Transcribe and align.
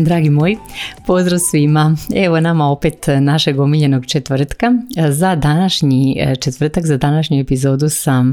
Dragi 0.00 0.30
moji, 0.30 0.56
pozdrav 1.06 1.38
svima. 1.38 1.96
Evo 2.14 2.40
nama 2.40 2.70
opet 2.70 3.06
našeg 3.20 3.60
omiljenog 3.60 4.06
četvrtka. 4.06 4.72
Za 5.10 5.34
današnji 5.34 6.16
e, 6.20 6.36
četvrtak, 6.36 6.86
za 6.86 6.96
današnju 6.96 7.40
epizodu 7.40 7.88
sam 7.88 8.28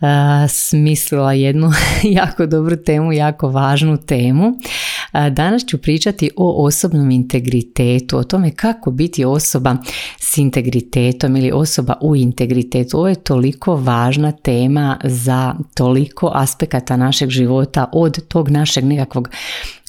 uh, 0.00 0.08
smislila 0.48 1.32
jednu 1.32 1.70
jako 2.20 2.46
dobru 2.46 2.76
temu, 2.76 3.12
jako 3.12 3.48
važnu 3.48 3.96
temu. 3.96 4.48
Uh, 4.48 5.28
danas 5.28 5.66
ću 5.66 5.78
pričati 5.78 6.30
o 6.36 6.66
osobnom 6.66 7.10
integritetu, 7.10 8.18
o 8.18 8.24
tome 8.24 8.50
kako 8.50 8.90
biti 8.90 9.24
osoba 9.24 9.76
s 10.18 10.38
integritetom 10.38 11.36
ili 11.36 11.52
osoba 11.52 11.94
u 12.00 12.16
integritetu. 12.16 12.98
Ovo 12.98 13.08
je 13.08 13.14
toliko 13.14 13.76
važna 13.76 14.32
tema 14.32 14.98
za 15.04 15.54
toliko 15.74 16.30
aspekata 16.34 16.96
našeg 16.96 17.30
života 17.30 17.86
od 17.92 18.28
tog 18.28 18.50
našeg 18.50 18.84
nekakvog 18.84 19.28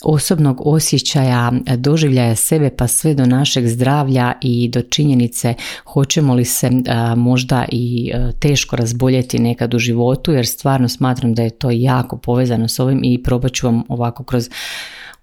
osobnog 0.04 0.62
osjećaja, 0.66 1.52
doživljaja 1.78 2.36
sebe 2.36 2.70
pa 2.78 2.88
sve 2.88 3.14
do 3.14 3.26
našeg 3.26 3.68
zdravlja 3.68 4.34
i 4.42 4.70
do 4.70 4.82
činjenice 4.82 5.54
hoćemo 5.86 6.34
li 6.34 6.46
se 6.46 6.70
možda 7.16 7.66
i 7.72 8.12
teško 8.40 8.76
razboljeti 8.76 9.40
nekad 9.40 9.74
u 9.74 9.80
životu 9.80 10.32
jer 10.32 10.48
stvarno 10.48 10.90
smatram 10.90 11.34
da 11.34 11.44
je 11.44 11.50
to 11.50 11.72
jako 11.72 12.18
povezano 12.18 12.68
s 12.68 12.80
ovim 12.80 13.02
i 13.04 13.24
probat 13.24 13.52
ću 13.52 13.68
vam 13.68 13.84
ovako 13.88 14.24
kroz 14.24 14.50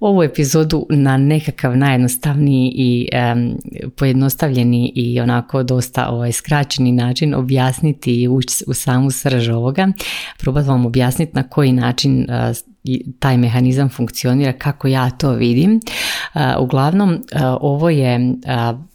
ovu 0.00 0.22
epizodu 0.22 0.86
na 0.90 1.16
nekakav 1.16 1.76
najjednostavniji 1.76 2.72
i 2.74 3.08
um, 3.34 3.58
pojednostavljeni 3.96 4.92
i 4.94 5.20
onako 5.20 5.62
dosta 5.62 6.08
ovaj, 6.08 6.32
skraćeni 6.32 6.92
način 6.92 7.34
objasniti 7.34 8.22
i 8.22 8.28
ući 8.28 8.64
u 8.66 8.74
samu 8.74 9.10
srž 9.10 9.48
ovoga. 9.48 9.88
Probat 10.38 10.66
vam 10.66 10.86
objasniti 10.86 11.32
na 11.34 11.42
koji 11.42 11.72
način 11.72 12.26
taj 13.18 13.36
mehanizam 13.36 13.88
funkcionira 13.88 14.52
kako 14.52 14.88
ja 14.88 15.10
to 15.10 15.32
vidim. 15.32 15.80
Uglavnom, 16.60 17.24
ovo 17.60 17.90
je 17.90 18.34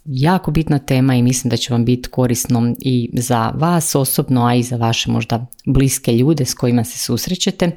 jako 0.04 0.50
bitna 0.50 0.78
tema 0.78 1.14
i 1.14 1.22
mislim 1.22 1.50
da 1.50 1.56
će 1.56 1.72
vam 1.72 1.84
biti 1.84 2.08
korisno 2.08 2.74
i 2.78 3.10
za 3.12 3.52
vas 3.54 3.94
osobno, 3.94 4.46
a 4.46 4.54
i 4.54 4.62
za 4.62 4.76
vaše 4.76 5.10
možda 5.10 5.46
bliske 5.66 6.12
ljude 6.12 6.44
s 6.44 6.54
kojima 6.54 6.84
se 6.84 6.98
susrećete. 6.98 7.70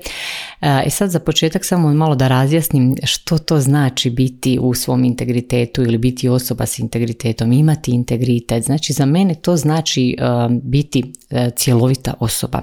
E 0.61 0.89
sad 0.89 1.09
za 1.09 1.19
početak 1.19 1.65
samo 1.65 1.93
malo 1.93 2.15
da 2.15 2.27
razjasnim 2.27 2.95
što 3.03 3.37
to 3.37 3.59
znači 3.59 4.09
biti 4.09 4.59
u 4.61 4.73
svom 4.73 5.03
integritetu 5.03 5.83
ili 5.83 5.97
biti 5.97 6.29
osoba 6.29 6.65
s 6.65 6.79
integritetom, 6.79 7.51
imati 7.51 7.91
integritet. 7.91 8.63
Znači 8.63 8.93
za 8.93 9.05
mene 9.05 9.35
to 9.35 9.57
znači 9.57 10.15
biti 10.51 11.13
cjelovita 11.55 12.13
osoba. 12.19 12.61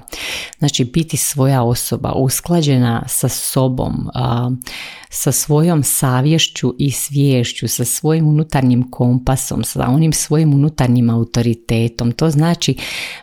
Znači 0.59 0.85
biti 0.85 1.17
svoja 1.17 1.63
osoba, 1.63 2.13
usklađena 2.13 3.03
sa 3.07 3.29
sobom, 3.37 4.09
sa 5.09 5.31
svojom 5.31 5.83
savješću 5.83 6.75
i 6.79 6.91
sviješću, 6.91 7.67
sa 7.67 7.85
svojim 7.85 8.27
unutarnjim 8.27 8.91
kompasom, 8.91 9.63
sa 9.63 9.87
onim 9.87 10.13
svojim 10.13 10.53
unutarnjim 10.53 11.09
autoritetom. 11.09 12.11
To 12.11 12.29
znači 12.29 12.75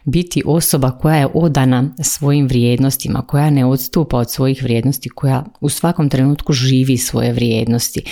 biti 0.04 0.42
osoba 0.46 0.90
koja 0.90 1.16
je 1.16 1.28
odana 1.34 1.94
svojim 2.02 2.46
vrijednostima, 2.46 3.22
koja 3.26 3.50
ne 3.50 3.66
odstupa 3.66 4.16
od 4.18 4.30
svojih 4.30 4.62
vrijednosti, 4.62 5.08
koja 5.08 5.44
u 5.60 5.68
svakom 5.68 6.08
trenutku 6.08 6.52
živi 6.52 6.96
svoje 6.96 7.32
vrijednosti. 7.32 8.02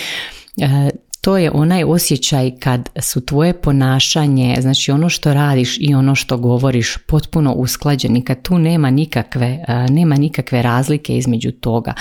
E, 1.22 1.24
to 1.24 1.38
je 1.38 1.50
onaj 1.50 1.84
osjećaj 1.84 2.50
kad 2.60 2.88
su 3.00 3.20
tvoje 3.20 3.52
ponašanje, 3.52 4.56
znači 4.60 4.92
ono 4.92 5.08
što 5.08 5.34
radiš 5.34 5.76
i 5.80 5.94
ono 5.94 6.14
što 6.14 6.36
govoriš 6.36 6.96
potpuno 7.06 7.52
usklađeni, 7.52 8.22
kad 8.22 8.42
tu 8.42 8.58
nema 8.58 8.90
nikakve, 8.90 9.64
nema 9.88 10.16
nikakve 10.16 10.62
razlike 10.62 11.16
između 11.16 11.52
toga. 11.52 11.94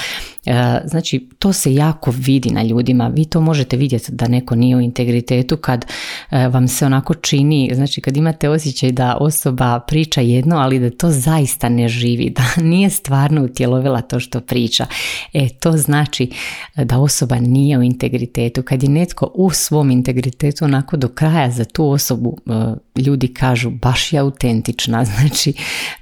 Znači 0.86 1.30
to 1.40 1.54
se 1.54 1.74
jako 1.74 2.14
vidi 2.18 2.50
na 2.50 2.64
ljudima, 2.64 3.08
vi 3.08 3.26
to 3.26 3.42
možete 3.42 3.78
vidjeti 3.78 4.12
da 4.12 4.28
neko 4.28 4.56
nije 4.56 4.76
u 4.76 4.82
integritetu 4.82 5.58
kad 5.58 5.86
vam 6.32 6.68
se 6.68 6.86
onako 6.86 7.14
čini, 7.14 7.72
znači 7.74 8.02
kad 8.02 8.18
imate 8.18 8.50
osjećaj 8.50 8.92
da 8.92 9.18
osoba 9.20 9.80
priča 9.80 10.22
jedno, 10.22 10.58
ali 10.58 10.80
da 10.80 10.90
to 10.90 11.10
zaista 11.12 11.70
ne 11.70 11.88
živi, 11.88 12.30
da 12.30 12.44
nije 12.72 12.90
stvarno 12.90 13.44
utjelovila 13.44 14.02
to 14.02 14.20
što 14.20 14.42
priča. 14.42 14.86
E 15.34 15.50
to 15.50 15.72
znači 15.72 16.32
da 16.76 17.00
osoba 17.00 17.40
nije 17.40 17.78
u 17.78 17.84
integritetu. 17.84 18.64
Kad 18.64 18.84
je 18.84 18.90
u 19.34 19.52
svom 19.52 19.92
integritetu 19.92 20.66
onako 20.66 20.98
do 20.98 21.08
kraja 21.08 21.52
za 21.52 21.66
tu 21.66 21.90
osobu 21.90 22.38
e, 22.48 22.52
ljudi 22.96 23.28
kažu 23.28 23.70
baš 23.70 24.14
je 24.14 24.20
autentična, 24.20 25.06
znači 25.12 25.54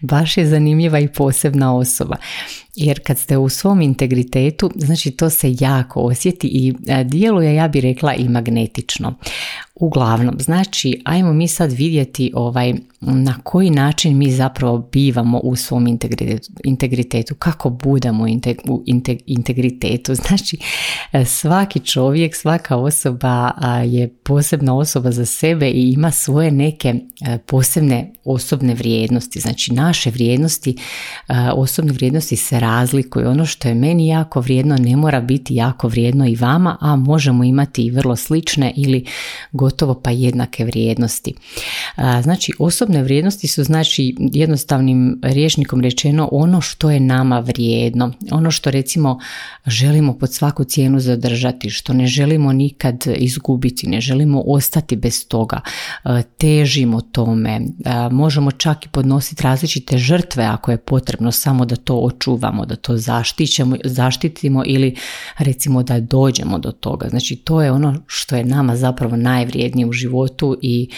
baš 0.02 0.38
je 0.38 0.48
zanimljiva 0.48 1.00
i 1.00 1.08
posebna 1.08 1.76
osoba. 1.76 2.16
Jer 2.76 3.00
kad 3.04 3.20
ste 3.20 3.38
u 3.38 3.50
svom 3.50 3.82
integritetu, 3.82 4.72
znači 4.76 5.12
to 5.12 5.30
se 5.30 5.56
jako 5.60 6.02
osjeti 6.02 6.48
i 6.48 6.74
e, 6.88 7.04
djeluje, 7.04 7.56
ja 7.56 7.68
bih 7.68 7.84
rekla, 7.84 8.14
i 8.14 8.30
magnetično. 8.30 9.14
Uglavnom, 9.76 10.36
znači, 10.40 11.02
ajmo 11.06 11.34
mi 11.34 11.48
sad 11.48 11.72
vidjeti 11.72 12.32
ovaj, 12.36 12.74
na 13.02 13.38
koji 13.44 13.70
način 13.70 14.18
mi 14.18 14.32
zapravo 14.32 14.78
bivamo 14.92 15.40
u 15.40 15.56
svom 15.56 15.88
integritetu, 16.64 17.36
kako 17.36 17.70
budemo 17.70 18.24
u 18.24 18.84
integritetu. 19.26 20.14
Znači, 20.30 20.58
e, 21.12 21.26
svaki 21.26 21.80
čovjek, 21.80 22.36
svaka 22.36 22.78
osoba 22.78 23.52
je 23.86 24.08
posebna 24.08 24.78
osoba 24.78 25.12
za 25.12 25.26
sebe 25.26 25.70
i 25.70 25.92
ima 25.92 26.12
svoje 26.12 26.52
neke 26.52 26.79
e, 26.88 27.38
posebne 27.46 28.12
osobne 28.24 28.74
vrijednosti. 28.74 29.40
Znači, 29.40 29.74
naše 29.74 30.10
vrijednosti, 30.10 30.76
osobne 31.56 31.94
vrijednosti 31.94 32.36
se 32.36 32.60
razlikuju. 32.60 33.30
Ono 33.30 33.46
što 33.46 33.68
je 33.68 33.76
meni 33.76 34.08
jako 34.08 34.42
vrijedno 34.42 34.78
ne 34.78 34.96
mora 34.96 35.22
biti 35.22 35.56
jako 35.56 35.88
vrijedno 35.88 36.28
i 36.28 36.36
vama, 36.36 36.78
a 36.82 36.96
možemo 36.96 37.44
imati 37.44 37.86
i 37.86 37.92
vrlo 37.92 38.16
slične 38.16 38.74
ili 38.76 39.06
gotovo 39.52 40.02
pa 40.04 40.12
jednake 40.12 40.66
vrijednosti. 40.66 41.34
Znači, 42.22 42.54
osobne 42.60 43.04
vrijednosti 43.04 43.48
su 43.48 43.64
znači 43.64 44.16
jednostavnim 44.20 45.20
rječnikom 45.24 45.82
rečeno 45.82 46.30
ono 46.32 46.62
što 46.62 46.92
je 46.92 47.00
nama 47.00 47.40
vrijedno, 47.40 48.14
ono 48.32 48.52
što 48.52 48.72
recimo 48.72 49.20
želimo 49.66 50.18
pod 50.18 50.34
svaku 50.34 50.64
cijenu 50.64 51.00
zadržati, 51.00 51.70
što 51.70 51.94
ne 51.94 52.08
želimo 52.08 52.54
nikad 52.54 53.04
izgubiti, 53.16 53.88
ne 53.88 54.02
želimo 54.02 54.44
ostati 54.48 54.96
bez 54.96 55.28
toga, 55.28 55.62
težimo 56.69 57.02
tome, 57.02 57.62
možemo 58.12 58.52
čak 58.52 58.85
i 58.85 58.90
podnositi 58.90 59.44
različite 59.44 59.97
žrtve 59.97 60.44
ako 60.44 60.72
je 60.72 60.78
potrebno 60.78 61.31
samo 61.31 61.66
da 61.66 61.75
to 61.75 61.96
očuvamo, 61.96 62.66
da 62.66 62.75
to 62.75 62.97
zaštićemo, 62.97 63.78
zaštitimo 63.84 64.63
ili 64.66 64.96
recimo 65.38 65.84
da 65.84 66.00
dođemo 66.00 66.59
do 66.59 66.72
toga. 66.72 67.09
Znači 67.09 67.35
to 67.35 67.62
je 67.62 67.72
ono 67.72 67.96
što 68.07 68.35
je 68.35 68.44
nama 68.44 68.75
zapravo 68.75 69.18
najvrijednije 69.18 69.88
u 69.88 69.91
životu 69.91 70.57
i 70.62 70.90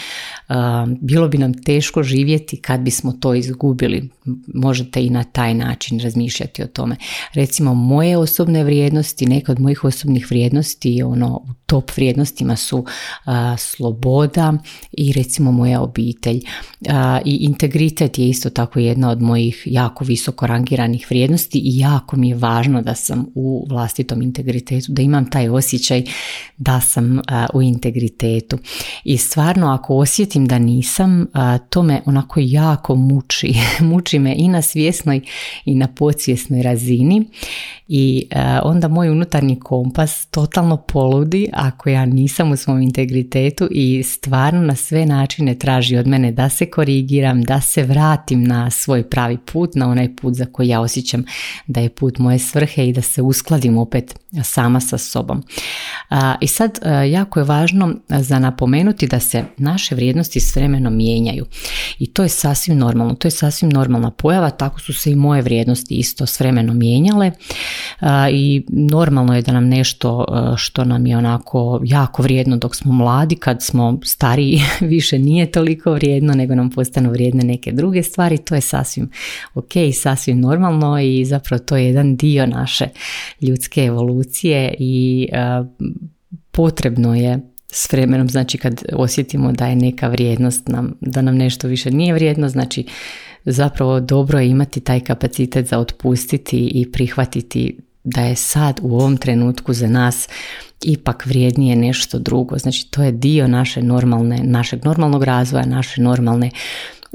bilo 1.01 1.27
bi 1.27 1.37
nam 1.37 1.63
teško 1.63 2.03
živjeti 2.03 2.57
kad 2.57 2.79
bismo 2.79 3.11
to 3.11 3.33
izgubili. 3.33 4.09
Možete 4.53 5.05
i 5.05 5.09
na 5.09 5.23
taj 5.23 5.53
način 5.53 5.99
razmišljati 5.99 6.63
o 6.63 6.67
tome. 6.67 6.95
Recimo 7.33 7.74
moje 7.74 8.17
osobne 8.17 8.63
vrijednosti, 8.63 9.25
neke 9.25 9.51
od 9.51 9.59
mojih 9.59 9.83
osobnih 9.83 10.27
vrijednosti 10.29 11.03
ono 11.03 11.35
u 11.35 11.53
top 11.65 11.97
vrijednostima 11.97 12.56
su 12.56 12.85
sloboda 13.57 14.53
i 14.91 15.13
recimo 15.13 15.51
moja 15.62 15.81
obitelj. 15.81 16.42
I 17.25 17.36
integritet 17.36 18.19
je 18.19 18.30
isto 18.30 18.50
tako 18.50 18.80
jedna 18.80 19.10
od 19.10 19.22
mojih 19.22 19.63
jako 19.66 20.04
visoko 20.06 20.48
rangiranih 20.48 21.08
vrijednosti 21.10 21.60
i 21.60 21.78
jako 21.78 22.18
mi 22.18 22.30
je 22.30 22.36
važno 22.36 22.81
da 22.81 22.96
sam 22.96 23.25
u 23.36 23.66
vlastitom 23.69 24.22
integritetu, 24.22 24.92
da 24.92 25.02
imam 25.02 25.30
taj 25.30 25.50
osjećaj 25.50 26.04
da 26.58 26.81
sam 26.81 27.19
u 27.54 27.62
integritetu. 27.62 28.58
I 29.04 29.18
stvarno 29.18 29.68
ako 29.68 29.96
osjetim 29.96 30.48
da 30.48 30.60
nisam, 30.60 31.25
to 31.69 31.84
me 31.84 32.02
onako 32.06 32.40
jako 32.44 32.96
muči. 32.96 33.54
muči 33.92 34.19
me 34.19 34.36
i 34.38 34.48
na 34.48 34.62
svjesnoj 34.62 35.22
i 35.66 35.75
na 35.75 35.88
podsvjesnoj 35.88 36.63
razini 36.63 37.25
i 37.93 38.27
onda 38.63 38.88
moj 38.88 39.09
unutarnji 39.09 39.59
kompas 39.59 40.25
totalno 40.25 40.77
poludi 40.77 41.49
ako 41.53 41.89
ja 41.89 42.05
nisam 42.05 42.51
u 42.51 42.55
svom 42.57 42.81
integritetu 42.81 43.67
i 43.71 44.03
stvarno 44.03 44.61
na 44.61 44.75
sve 44.75 45.05
načine 45.05 45.55
traži 45.55 45.97
od 45.97 46.07
mene 46.07 46.31
da 46.31 46.49
se 46.49 46.65
korigiram, 46.65 47.41
da 47.43 47.61
se 47.61 47.83
vratim 47.83 48.43
na 48.43 48.69
svoj 48.69 49.09
pravi 49.09 49.38
put, 49.38 49.75
na 49.75 49.89
onaj 49.89 50.15
put 50.15 50.33
za 50.33 50.45
koji 50.45 50.67
ja 50.67 50.81
osjećam 50.81 51.25
da 51.67 51.79
je 51.79 51.89
put 51.89 52.17
moje 52.17 52.39
svrhe 52.39 52.88
i 52.88 52.93
da 52.93 53.01
se 53.01 53.21
uskladim 53.21 53.77
opet 53.77 54.19
sama 54.43 54.79
sa 54.79 54.97
sobom. 54.97 55.43
I 56.41 56.47
sad 56.47 56.79
jako 57.11 57.39
je 57.39 57.43
važno 57.43 57.95
za 58.09 58.39
napomenuti 58.39 59.07
da 59.07 59.19
se 59.19 59.43
naše 59.57 59.95
vrijednosti 59.95 60.39
s 60.39 60.55
vremenom 60.55 60.95
mijenjaju. 60.95 61.45
I 61.99 62.07
to 62.07 62.23
je 62.23 62.29
sasvim 62.29 62.77
normalno, 62.77 63.13
to 63.13 63.27
je 63.27 63.31
sasvim 63.31 63.69
normalna 63.69 64.11
pojava, 64.11 64.49
tako 64.49 64.79
su 64.79 64.93
se 64.93 65.11
i 65.11 65.15
moje 65.15 65.41
vrijednosti 65.41 65.95
isto 65.95 66.25
s 66.25 66.39
vremenom 66.39 66.77
mijenjale 66.77 67.31
i 68.31 68.66
normalno 68.69 69.36
je 69.36 69.42
da 69.42 69.51
nam 69.51 69.68
nešto 69.68 70.25
što 70.57 70.83
nam 70.83 71.06
je 71.06 71.18
onako 71.18 71.81
jako 71.83 72.24
vrijedno 72.24 72.57
dok 72.57 72.75
smo 72.75 72.92
mladi, 72.92 73.36
kad 73.36 73.63
smo 73.63 74.00
stariji 74.04 74.62
više 74.95 75.19
nije 75.19 75.51
toliko 75.51 75.94
vrijedno 75.94 76.33
nego 76.33 76.56
nam 76.56 76.69
postanu 76.69 77.12
vrijedne 77.12 77.44
neke 77.44 77.72
druge 77.72 78.04
stvari, 78.04 78.38
to 78.38 78.56
je 78.56 78.62
sasvim 78.62 79.10
ok, 79.54 79.72
sasvim 79.94 80.39
normalno 80.39 81.00
i 81.00 81.25
zapravo 81.25 81.63
to 81.63 81.78
je 81.78 81.86
jedan 81.88 82.16
dio 82.16 82.45
naše 82.45 82.88
ljudske 83.42 83.81
evolucije 83.84 84.75
i 84.80 85.27
potrebno 86.51 87.16
je 87.16 87.39
s 87.72 87.94
vremenom, 87.94 88.30
znači 88.30 88.57
kad 88.57 88.84
osjetimo 88.94 89.51
da 89.51 89.68
je 89.68 89.75
neka 89.75 90.07
vrijednost 90.07 90.68
nam, 90.68 90.94
da 91.01 91.22
nam 91.22 91.38
nešto 91.38 91.68
više 91.68 91.92
nije 91.92 92.13
vrijedno, 92.13 92.50
znači 92.50 92.86
zapravo 93.45 93.99
dobro 93.99 94.39
je 94.39 94.49
imati 94.49 94.79
taj 94.79 94.99
kapacitet 94.99 95.67
za 95.67 95.79
otpustiti 95.79 96.67
i 96.67 96.91
prihvatiti 96.91 97.77
da 98.03 98.21
je 98.21 98.35
sad 98.35 98.79
u 98.83 98.95
ovom 98.95 99.17
trenutku 99.17 99.73
za 99.73 99.88
nas 99.88 100.29
ipak 100.83 101.25
vrijednije 101.25 101.75
nešto 101.75 102.19
drugo. 102.19 102.57
Znači 102.57 102.91
to 102.91 103.03
je 103.03 103.11
dio 103.11 103.47
naše 103.47 103.83
normalne, 103.83 104.39
našeg 104.43 104.85
normalnog 104.85 105.23
razvoja, 105.23 105.65
naše 105.65 106.01
normalne 106.01 106.51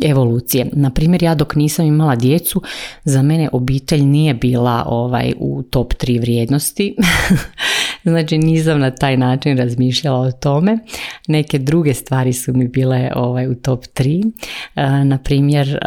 evolucije. 0.05 0.67
Na 0.73 0.91
primjer, 0.91 1.23
ja 1.23 1.35
dok 1.35 1.55
nisam 1.55 1.87
imala 1.87 2.17
djecu, 2.17 2.63
za 3.05 3.23
mene 3.23 3.49
obitelj 3.53 4.01
nije 4.03 4.35
bila 4.35 4.85
ovaj 4.87 5.33
u 5.39 5.63
top 5.63 5.95
3 5.95 6.21
vrijednosti. 6.21 6.97
znači 8.11 8.39
nisam 8.39 8.81
na 8.81 8.91
taj 8.91 9.17
način 9.17 9.59
razmišljala 9.59 10.21
o 10.21 10.33
tome. 10.33 10.79
Neke 11.29 11.59
druge 11.59 11.95
stvari 11.95 12.33
su 12.33 12.53
mi 12.53 12.69
bile 12.69 13.11
ovaj, 13.15 13.49
u 13.49 13.55
top 13.55 13.85
3. 13.85 14.33
E, 14.77 15.05
na 15.05 15.19
primjer, 15.19 15.79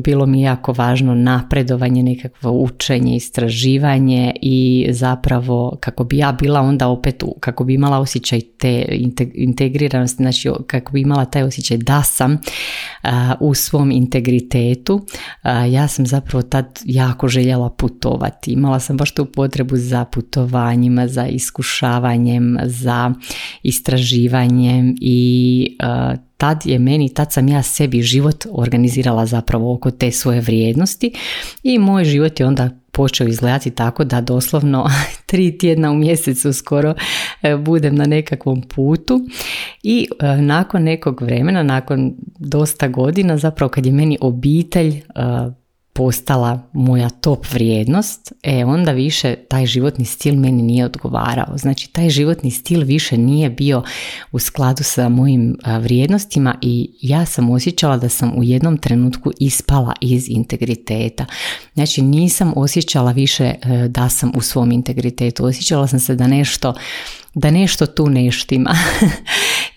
bilo 0.00 0.26
mi 0.26 0.42
jako 0.42 0.72
važno 0.72 1.14
napredovanje, 1.14 2.02
nekakvo 2.02 2.50
učenje, 2.50 3.16
istraživanje 3.16 4.32
i 4.42 4.86
zapravo 4.90 5.76
kako 5.80 6.04
bi 6.04 6.18
ja 6.18 6.32
bila 6.32 6.60
onda 6.60 6.88
opet, 6.88 7.22
kako 7.40 7.64
bi 7.64 7.74
imala 7.74 7.98
osjećaj 7.98 8.40
te 8.58 8.86
integriranosti, 9.34 10.16
znači 10.16 10.50
kako 10.66 10.92
bi 10.92 11.00
imala 11.00 11.24
taj 11.24 11.42
osjećaj 11.42 11.76
da 11.76 12.02
sam 12.02 12.38
u 13.40 13.54
svom 13.54 13.90
integritetu, 13.90 15.00
ja 15.70 15.88
sam 15.88 16.06
zapravo 16.06 16.42
tad 16.42 16.80
jako 16.84 17.28
željela 17.28 17.70
putovati. 17.70 18.52
Imala 18.52 18.80
sam 18.80 18.96
baš 18.96 19.14
tu 19.14 19.24
potrebu 19.24 19.76
za 19.76 20.04
putovanjima, 20.04 21.08
za 21.08 21.27
iskušavanjem, 21.28 22.58
za 22.64 23.12
istraživanjem 23.62 24.94
i 25.00 25.76
tad 26.36 26.66
je 26.66 26.78
meni, 26.78 27.14
tad 27.14 27.32
sam 27.32 27.48
ja 27.48 27.62
sebi 27.62 28.02
život 28.02 28.46
organizirala 28.50 29.26
zapravo 29.26 29.74
oko 29.74 29.90
te 29.90 30.10
svoje 30.10 30.40
vrijednosti 30.40 31.12
i 31.62 31.78
moj 31.78 32.04
život 32.04 32.40
je 32.40 32.46
onda 32.46 32.70
počeo 32.92 33.26
izgledati 33.26 33.70
tako 33.70 34.04
da 34.04 34.20
doslovno 34.20 34.86
tri 35.26 35.58
tjedna 35.58 35.90
u 35.90 35.94
mjesecu 35.94 36.52
skoro 36.52 36.94
e, 37.42 37.56
budem 37.56 37.94
na 37.94 38.04
nekakvom 38.04 38.62
putu 38.62 39.20
i 39.82 40.08
e, 40.20 40.36
nakon 40.36 40.82
nekog 40.82 41.22
vremena, 41.22 41.62
nakon 41.62 42.14
dosta 42.38 42.88
godina 42.88 43.38
zapravo 43.38 43.68
kad 43.68 43.86
je 43.86 43.92
meni 43.92 44.18
obitelj 44.20 44.88
e, 44.88 45.02
postala 45.98 46.68
moja 46.72 47.08
top 47.08 47.52
vrijednost, 47.52 48.32
e 48.42 48.64
onda 48.64 48.92
više 48.92 49.34
taj 49.34 49.66
životni 49.66 50.04
stil 50.04 50.34
meni 50.34 50.62
nije 50.62 50.84
odgovarao. 50.84 51.58
Znači 51.58 51.92
taj 51.92 52.10
životni 52.10 52.50
stil 52.50 52.84
više 52.84 53.16
nije 53.16 53.50
bio 53.50 53.82
u 54.32 54.38
skladu 54.38 54.82
sa 54.82 55.08
mojim 55.08 55.56
vrijednostima 55.80 56.54
i 56.62 56.90
ja 57.02 57.26
sam 57.26 57.50
osjećala 57.50 57.96
da 57.96 58.08
sam 58.08 58.32
u 58.36 58.44
jednom 58.44 58.76
trenutku 58.76 59.30
ispala 59.40 59.92
iz 60.00 60.28
integriteta. 60.28 61.26
Znači 61.74 62.02
nisam 62.02 62.52
osjećala 62.56 63.12
više 63.12 63.44
e, 63.44 63.88
da 63.88 64.08
sam 64.08 64.32
u 64.34 64.40
svom 64.40 64.72
integritetu. 64.72 65.44
Osjećala 65.44 65.86
sam 65.86 66.00
se 66.00 66.14
da 66.14 66.26
nešto 66.26 66.74
da 67.34 67.50
nešto 67.50 67.86
tu 67.86 68.08
neštima. 68.08 68.70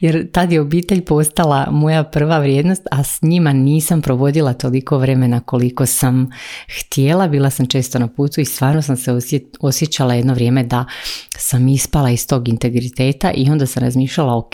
Jer 0.01 0.31
tad 0.31 0.51
je 0.51 0.61
obitelj 0.61 1.05
postala 1.05 1.67
moja 1.71 2.03
prva 2.03 2.39
vrijednost, 2.39 2.87
a 2.91 3.03
s 3.03 3.21
njima 3.21 3.53
nisam 3.53 4.01
provodila 4.01 4.53
toliko 4.53 4.97
vremena 4.97 5.39
koliko 5.39 5.85
sam 5.85 6.29
htjela. 6.79 7.27
Bila 7.27 7.49
sam 7.49 7.65
često 7.65 7.99
na 7.99 8.07
putu 8.07 8.41
i 8.41 8.45
stvarno 8.45 8.81
sam 8.81 8.97
se 8.97 9.11
osjećala 9.59 10.13
jedno 10.13 10.33
vrijeme 10.33 10.63
da 10.63 10.85
sam 11.37 11.67
ispala 11.67 12.09
iz 12.09 12.27
tog 12.27 12.47
integriteta 12.47 13.31
i 13.31 13.49
onda 13.49 13.65
sam 13.65 13.83
razmišljala 13.83 14.37
ok, 14.37 14.53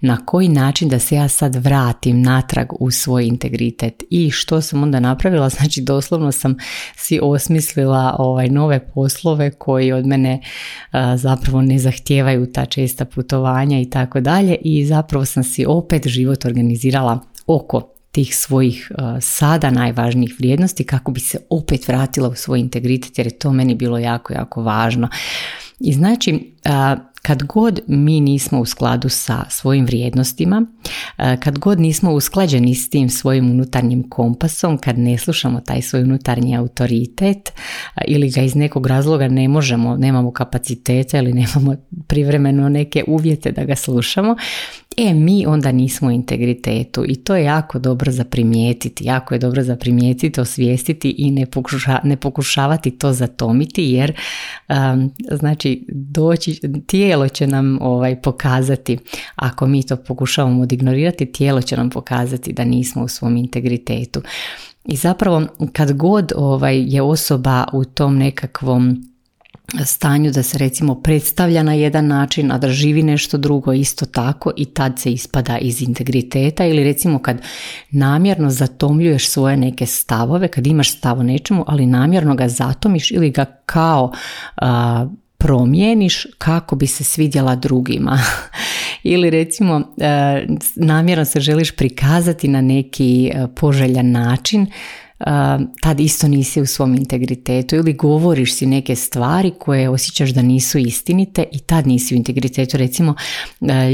na 0.00 0.26
koji 0.26 0.48
način 0.48 0.88
da 0.88 0.98
se 0.98 1.14
ja 1.14 1.28
sad 1.28 1.56
vratim 1.56 2.22
natrag 2.22 2.66
u 2.80 2.90
svoj 2.90 3.26
integritet. 3.26 4.02
I 4.10 4.30
što 4.30 4.60
sam 4.60 4.82
onda 4.82 5.00
napravila? 5.00 5.48
Znači 5.62 5.80
doslovno 5.80 6.32
sam 6.32 6.56
si 6.96 7.18
osmislila 7.22 8.16
ovaj 8.18 8.48
nove 8.48 8.86
poslove 8.94 9.50
koji 9.50 9.92
od 9.92 10.06
mene 10.06 10.40
zapravo 11.16 11.62
ne 11.62 11.78
zahtijevaju 11.78 12.52
ta 12.52 12.64
česta 12.64 13.04
putovanja 13.04 13.80
i 13.80 13.90
tako 13.90 14.20
dalje 14.20 14.56
i 14.64 14.81
zapravo 14.86 15.24
sam 15.24 15.44
si 15.44 15.66
opet 15.66 16.06
život 16.06 16.44
organizirala 16.44 17.20
oko 17.46 17.88
tih 18.12 18.36
svojih 18.36 18.92
uh, 18.98 19.04
sada 19.20 19.70
najvažnijih 19.70 20.34
vrijednosti 20.38 20.84
kako 20.84 21.12
bi 21.12 21.20
se 21.20 21.38
opet 21.50 21.88
vratila 21.88 22.28
u 22.28 22.34
svoj 22.34 22.60
integritet 22.60 23.18
jer 23.18 23.26
je 23.26 23.38
to 23.38 23.52
meni 23.52 23.74
bilo 23.74 23.98
jako, 23.98 24.32
jako 24.32 24.62
važno. 24.62 25.08
I 25.80 25.92
znači, 25.92 26.52
kad 27.22 27.42
god 27.42 27.80
mi 27.86 28.20
nismo 28.20 28.60
u 28.60 28.64
skladu 28.64 29.08
sa 29.08 29.44
svojim 29.50 29.84
vrijednostima, 29.86 30.66
kad 31.16 31.58
god 31.58 31.80
nismo 31.80 32.12
usklađeni 32.12 32.74
s 32.74 32.90
tim 32.90 33.10
svojim 33.10 33.50
unutarnjim 33.50 34.10
kompasom, 34.10 34.78
kad 34.78 34.98
ne 34.98 35.18
slušamo 35.18 35.60
taj 35.60 35.82
svoj 35.82 36.02
unutarnji 36.02 36.56
autoritet 36.56 37.52
ili 38.08 38.30
ga 38.30 38.42
iz 38.42 38.54
nekog 38.54 38.86
razloga 38.86 39.28
ne 39.28 39.48
možemo, 39.48 39.96
nemamo 39.96 40.32
kapacitete 40.32 41.18
ili 41.18 41.32
nemamo 41.32 41.76
privremeno 42.06 42.68
neke 42.68 43.04
uvjete 43.06 43.52
da 43.52 43.64
ga 43.64 43.76
slušamo, 43.76 44.36
e 44.96 45.14
mi 45.14 45.46
onda 45.46 45.72
nismo 45.72 46.08
u 46.08 46.10
integritetu. 46.10 47.04
I 47.08 47.16
to 47.16 47.36
je 47.36 47.44
jako 47.44 47.78
dobro 47.78 48.12
za 48.12 48.24
primijetiti, 48.24 49.04
jako 49.04 49.34
je 49.34 49.38
dobro 49.38 49.62
za 49.62 49.76
primijetiti, 49.76 50.40
osvijestiti 50.40 51.14
i 51.18 51.30
ne, 51.30 51.46
ne 52.04 52.16
pokušavati 52.16 52.90
to 52.90 53.12
zatomiti 53.12 53.84
jer 53.84 54.12
znači 55.30 55.71
doći, 55.88 56.60
tijelo 56.86 57.28
će 57.28 57.46
nam 57.46 57.78
ovaj, 57.80 58.20
pokazati, 58.22 58.98
ako 59.36 59.66
mi 59.66 59.82
to 59.82 59.96
pokušavamo 59.96 60.62
odignorirati, 60.62 61.32
tijelo 61.32 61.62
će 61.62 61.76
nam 61.76 61.90
pokazati 61.90 62.52
da 62.52 62.64
nismo 62.64 63.02
u 63.02 63.08
svom 63.08 63.36
integritetu. 63.36 64.22
I 64.84 64.96
zapravo 64.96 65.42
kad 65.72 65.92
god 65.92 66.32
ovaj, 66.36 66.84
je 66.86 67.02
osoba 67.02 67.64
u 67.72 67.84
tom 67.84 68.16
nekakvom 68.16 69.12
stanju 69.84 70.30
da 70.30 70.42
se 70.42 70.58
recimo 70.58 70.94
predstavlja 70.94 71.62
na 71.62 71.74
jedan 71.74 72.06
način, 72.06 72.52
a 72.52 72.58
da 72.58 72.68
živi 72.68 73.02
nešto 73.02 73.38
drugo 73.38 73.72
isto 73.72 74.06
tako 74.06 74.52
i 74.56 74.64
tad 74.64 74.98
se 74.98 75.12
ispada 75.12 75.58
iz 75.58 75.82
integriteta 75.82 76.66
ili 76.66 76.84
recimo 76.84 77.18
kad 77.18 77.42
namjerno 77.90 78.50
zatomljuješ 78.50 79.28
svoje 79.28 79.56
neke 79.56 79.86
stavove, 79.86 80.48
kad 80.48 80.66
imaš 80.66 80.92
stav 80.92 81.18
o 81.18 81.22
nečemu, 81.22 81.64
ali 81.66 81.86
namjerno 81.86 82.34
ga 82.34 82.48
zatomiš 82.48 83.10
ili 83.10 83.30
ga 83.30 83.44
kao 83.66 84.12
promijeniš 85.42 86.26
kako 86.38 86.76
bi 86.76 86.86
se 86.86 87.04
svidjela 87.04 87.56
drugima. 87.56 88.18
ili 89.02 89.30
recimo 89.30 89.94
namjerno 90.76 91.24
se 91.24 91.40
želiš 91.40 91.76
prikazati 91.76 92.48
na 92.48 92.60
neki 92.60 93.32
poželjan 93.54 94.10
način 94.10 94.66
tad 95.80 96.00
isto 96.00 96.28
nisi 96.28 96.60
u 96.60 96.66
svom 96.66 96.94
integritetu 96.94 97.76
ili 97.76 97.92
govoriš 97.92 98.54
si 98.54 98.66
neke 98.66 98.96
stvari 98.96 99.52
koje 99.58 99.88
osjećaš 99.88 100.30
da 100.30 100.42
nisu 100.42 100.78
istinite 100.78 101.44
i 101.52 101.58
tad 101.58 101.86
nisi 101.86 102.14
u 102.14 102.16
integritetu. 102.16 102.76
Recimo, 102.76 103.14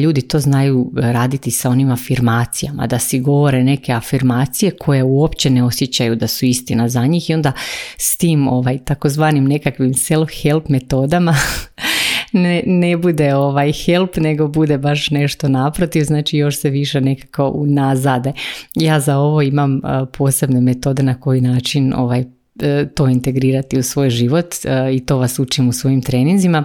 ljudi 0.02 0.22
to 0.22 0.40
znaju 0.40 0.92
raditi 0.96 1.50
sa 1.50 1.70
onim 1.70 1.90
afirmacijama, 1.90 2.86
da 2.86 2.98
si 2.98 3.20
govore 3.20 3.64
neke 3.64 3.92
afirmacije 3.92 4.70
koje 4.80 5.02
uopće 5.02 5.50
ne 5.50 5.64
osjećaju 5.64 6.16
da 6.16 6.26
su 6.26 6.46
istina 6.46 6.88
za 6.88 7.06
njih 7.06 7.30
i 7.30 7.34
onda 7.34 7.52
s 7.96 8.16
tim 8.16 8.48
ovaj, 8.48 8.78
takozvanim 8.78 9.44
nekakvim 9.44 9.94
self-help 9.94 10.62
metodama 10.68 11.34
ne, 12.32 12.62
ne 12.66 12.96
bude 12.96 13.34
ovaj 13.34 13.72
help, 13.72 14.16
nego 14.16 14.48
bude 14.48 14.78
baš 14.78 15.10
nešto 15.10 15.48
naprotiv, 15.48 16.02
znači 16.02 16.38
još 16.38 16.56
se 16.56 16.70
više 16.70 17.00
nekako 17.00 17.48
unazade. 17.48 18.32
Ja 18.74 19.00
za 19.00 19.18
ovo 19.18 19.42
imam 19.42 19.80
posebne 20.12 20.60
metode 20.60 21.02
na 21.02 21.20
koji 21.20 21.40
način 21.40 21.94
ovaj 21.96 22.24
e, 22.62 22.86
to 22.94 23.08
integrirati 23.08 23.78
u 23.78 23.82
svoj 23.82 24.10
život 24.10 24.54
e, 24.64 24.94
i 24.94 25.06
to 25.06 25.18
vas 25.18 25.38
učim 25.38 25.68
u 25.68 25.72
svojim 25.72 26.02
treninzima 26.02 26.64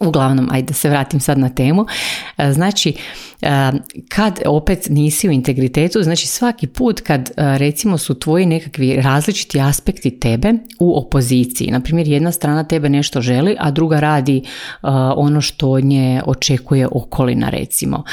Uglavnom, 0.00 0.48
ajde 0.50 0.66
da 0.66 0.74
se 0.74 0.88
vratim 0.88 1.20
sad 1.20 1.38
na 1.38 1.48
temu. 1.48 1.86
E, 2.38 2.52
znači, 2.52 2.94
e, 3.42 3.72
kad 4.08 4.40
opet 4.46 4.86
nisi 4.90 5.28
u 5.28 5.32
integritetu, 5.32 6.02
znači 6.02 6.26
svaki 6.26 6.66
put 6.66 7.00
kad 7.00 7.20
e, 7.20 7.58
recimo 7.58 7.98
su 7.98 8.14
tvoji 8.14 8.46
nekakvi 8.46 8.96
različiti 8.96 9.60
aspekti 9.60 10.10
tebe 10.10 10.52
u 10.78 10.98
opoziciji. 10.98 11.70
Naprimjer, 11.70 12.08
jedna 12.08 12.32
strana 12.32 12.64
tebe 12.64 12.88
nešto 12.88 13.20
želi, 13.20 13.56
a 13.58 13.70
druga 13.70 14.00
radi 14.00 14.42
ono 15.16 15.40
što 15.40 15.80
nje 15.80 16.22
očekuje 16.26 16.88
okolina 16.92 17.48
recimo. 17.48 18.04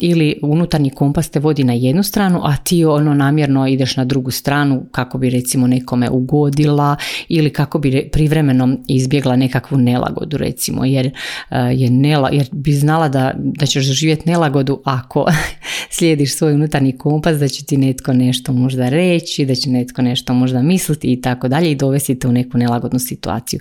Ili 0.00 0.38
unutarnji 0.42 0.90
kompas 0.90 1.28
te 1.30 1.38
vodi 1.38 1.64
na 1.64 1.72
jednu 1.72 2.02
stranu, 2.02 2.40
a 2.44 2.56
ti 2.56 2.84
ono 2.84 3.14
namjerno 3.14 3.66
ideš 3.66 3.96
na 3.96 4.04
drugu 4.04 4.30
stranu 4.30 4.86
kako 4.92 5.18
bi 5.18 5.30
recimo 5.30 5.66
nekome 5.66 6.10
ugodila 6.10 6.96
ili 7.28 7.52
kako 7.52 7.78
bi 7.78 8.08
privremeno 8.12 8.76
izbjegla 8.88 9.36
nekakvu 9.36 9.78
nelagodu 9.78 10.36
recimo 10.36 10.84
jer, 10.96 11.06
eh, 11.06 11.56
je 11.72 11.90
nela, 11.90 12.30
jer 12.32 12.48
bi 12.52 12.72
znala 12.72 13.08
da, 13.08 13.32
da 13.36 13.66
ćeš 13.66 13.86
doživjeti 13.86 14.30
nelagodu 14.30 14.82
ako 14.84 15.26
slijediš 15.96 16.34
svoj 16.34 16.54
unutarnji 16.54 16.98
kompas, 16.98 17.38
da 17.38 17.48
će 17.48 17.64
ti 17.64 17.76
netko 17.76 18.12
nešto 18.12 18.52
možda 18.52 18.88
reći, 18.88 19.44
da 19.44 19.54
će 19.54 19.70
netko 19.70 20.02
nešto 20.02 20.34
možda 20.34 20.62
misliti 20.62 21.12
i 21.12 21.20
tako 21.20 21.48
dalje 21.48 21.70
i 21.70 21.74
dovesti 21.74 22.18
te 22.18 22.28
u 22.28 22.32
neku 22.32 22.58
nelagodnu 22.58 22.98
situaciju. 22.98 23.60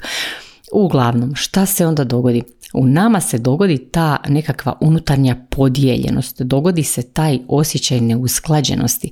Uglavnom, 0.71 1.35
šta 1.35 1.65
se 1.65 1.87
onda 1.87 2.03
dogodi? 2.03 2.43
U 2.73 2.85
nama 2.85 3.19
se 3.19 3.37
dogodi 3.37 3.77
ta 3.77 4.17
nekakva 4.27 4.73
unutarnja 4.81 5.35
podijeljenost, 5.49 6.41
dogodi 6.41 6.83
se 6.83 7.01
taj 7.01 7.39
osjećaj 7.47 8.01
neusklađenosti, 8.01 9.11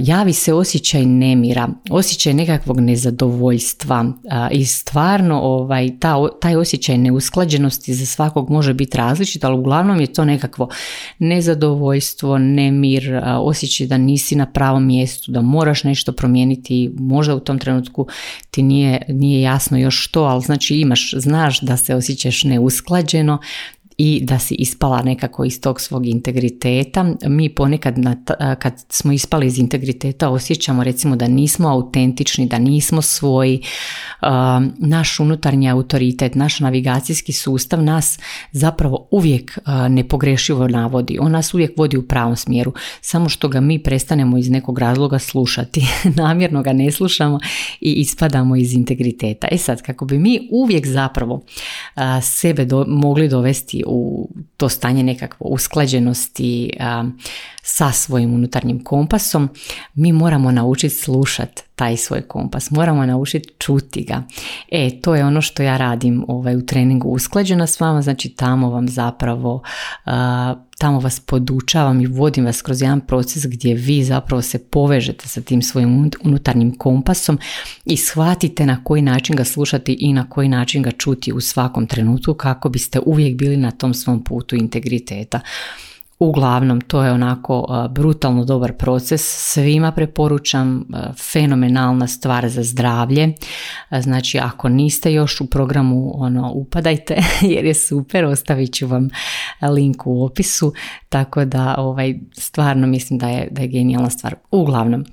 javi 0.00 0.32
se 0.32 0.54
osjećaj 0.54 1.06
nemira, 1.06 1.68
osjećaj 1.90 2.34
nekakvog 2.34 2.80
nezadovoljstva 2.80 4.12
i 4.50 4.64
stvarno 4.64 5.40
ovaj, 5.40 5.98
ta, 6.00 6.28
taj 6.40 6.56
osjećaj 6.56 6.98
neusklađenosti 6.98 7.94
za 7.94 8.06
svakog 8.06 8.50
može 8.50 8.74
biti 8.74 8.96
različit, 8.96 9.44
ali 9.44 9.58
uglavnom 9.58 10.00
je 10.00 10.12
to 10.12 10.24
nekakvo 10.24 10.68
nezadovoljstvo, 11.18 12.38
nemir, 12.38 13.20
osjećaj 13.24 13.86
da 13.86 13.98
nisi 13.98 14.36
na 14.36 14.46
pravom 14.46 14.86
mjestu, 14.86 15.32
da 15.32 15.42
moraš 15.42 15.84
nešto 15.84 16.12
promijeniti, 16.12 16.90
možda 16.98 17.34
u 17.34 17.40
tom 17.40 17.58
trenutku 17.58 18.06
ti 18.50 18.62
nije, 18.62 19.02
nije 19.08 19.42
jasno 19.42 19.78
još 19.78 20.04
što, 20.04 20.22
ali 20.22 20.41
znači 20.42 20.76
imaš, 20.76 21.14
znaš 21.16 21.60
da 21.60 21.76
se 21.76 21.94
osjećaš 21.94 22.44
neusklađeno 22.44 23.38
i 24.04 24.20
da 24.24 24.38
si 24.38 24.54
ispala 24.54 25.02
nekako 25.02 25.44
iz 25.44 25.60
tog 25.60 25.80
svog 25.80 26.06
integriteta. 26.06 27.14
Mi 27.26 27.48
ponekad 27.48 27.94
kad 28.58 28.84
smo 28.88 29.12
ispali 29.12 29.46
iz 29.46 29.58
integriteta 29.58 30.28
osjećamo 30.28 30.84
recimo 30.84 31.16
da 31.16 31.28
nismo 31.28 31.68
autentični, 31.68 32.46
da 32.46 32.58
nismo 32.58 33.02
svoji. 33.02 33.62
Naš 34.78 35.20
unutarnji 35.20 35.70
autoritet, 35.70 36.34
naš 36.34 36.60
navigacijski 36.60 37.32
sustav 37.32 37.82
nas 37.82 38.18
zapravo 38.52 39.08
uvijek 39.10 39.58
nepogrešivo 39.88 40.68
navodi. 40.68 41.18
On 41.20 41.32
nas 41.32 41.54
uvijek 41.54 41.78
vodi 41.78 41.96
u 41.96 42.08
pravom 42.08 42.36
smjeru. 42.36 42.72
Samo 43.00 43.28
što 43.28 43.48
ga 43.48 43.60
mi 43.60 43.82
prestanemo 43.82 44.38
iz 44.38 44.50
nekog 44.50 44.78
razloga 44.78 45.18
slušati. 45.18 45.86
Namjerno 46.22 46.62
ga 46.62 46.72
ne 46.72 46.90
slušamo 46.90 47.38
i 47.80 47.92
ispadamo 47.92 48.56
iz 48.56 48.72
integriteta. 48.72 49.48
E 49.50 49.58
sad, 49.58 49.82
kako 49.82 50.04
bi 50.04 50.18
mi 50.18 50.48
uvijek 50.50 50.86
zapravo 50.86 51.42
sebe 52.22 52.66
mogli 52.86 53.28
dovesti 53.28 53.84
u 53.92 54.28
to 54.56 54.68
stanje 54.68 55.02
nekakvo 55.02 55.46
usklađenosti 55.46 56.70
sa 57.62 57.92
svojim 57.92 58.34
unutarnjim 58.34 58.84
kompasom, 58.84 59.48
mi 59.94 60.12
moramo 60.12 60.50
naučiti 60.50 60.94
slušati 60.94 61.62
taj 61.74 61.96
svoj 61.96 62.22
kompas, 62.22 62.70
moramo 62.70 63.06
naučiti 63.06 63.54
čuti 63.58 64.04
ga. 64.04 64.22
E, 64.70 65.00
to 65.00 65.14
je 65.14 65.24
ono 65.24 65.40
što 65.40 65.62
ja 65.62 65.76
radim 65.76 66.24
ovaj, 66.28 66.56
u 66.56 66.66
treningu 66.66 67.08
usklađena 67.08 67.66
s 67.66 67.80
vama, 67.80 68.02
znači 68.02 68.28
tamo 68.28 68.70
vam 68.70 68.88
zapravo 68.88 69.62
tamo 70.82 71.00
vas 71.00 71.20
podučavam 71.20 72.00
i 72.00 72.06
vodim 72.06 72.44
vas 72.44 72.62
kroz 72.62 72.82
jedan 72.82 73.00
proces 73.00 73.46
gdje 73.46 73.74
vi 73.74 74.04
zapravo 74.04 74.42
se 74.42 74.58
povežete 74.58 75.28
sa 75.28 75.40
tim 75.40 75.62
svojim 75.62 76.10
unutarnjim 76.24 76.78
kompasom 76.78 77.38
i 77.84 77.96
shvatite 77.96 78.66
na 78.66 78.84
koji 78.84 79.02
način 79.02 79.36
ga 79.36 79.44
slušati 79.44 79.96
i 80.00 80.12
na 80.12 80.28
koji 80.30 80.48
način 80.48 80.82
ga 80.82 80.90
čuti 80.90 81.32
u 81.32 81.40
svakom 81.40 81.86
trenutku 81.86 82.34
kako 82.34 82.68
biste 82.68 83.00
uvijek 83.06 83.36
bili 83.36 83.56
na 83.56 83.70
tom 83.70 83.94
svom 83.94 84.24
putu 84.24 84.56
integriteta. 84.56 85.40
Uglavnom, 86.22 86.80
to 86.80 87.04
je 87.04 87.12
onako 87.12 87.88
brutalno 87.90 88.44
dobar 88.44 88.72
proces, 88.72 89.22
svima 89.52 89.92
preporučam, 89.92 90.84
fenomenalna 91.32 92.06
stvar 92.06 92.48
za 92.48 92.62
zdravlje, 92.62 93.32
znači 94.00 94.38
ako 94.38 94.68
niste 94.68 95.12
još 95.12 95.40
u 95.40 95.46
programu, 95.46 96.12
ono, 96.14 96.52
upadajte 96.52 97.16
jer 97.54 97.64
je 97.64 97.74
super, 97.74 98.24
ostavit 98.24 98.74
ću 98.74 98.86
vam 98.86 99.08
link 99.74 100.06
u 100.06 100.24
opisu, 100.24 100.72
tako 101.08 101.44
da 101.44 101.74
ovaj, 101.78 102.14
stvarno 102.32 102.86
mislim 102.86 103.18
da 103.18 103.28
je, 103.28 103.48
da 103.50 103.62
je 103.62 103.68
genijalna 103.68 104.10
stvar. 104.10 104.34
Uglavnom, 104.50 105.04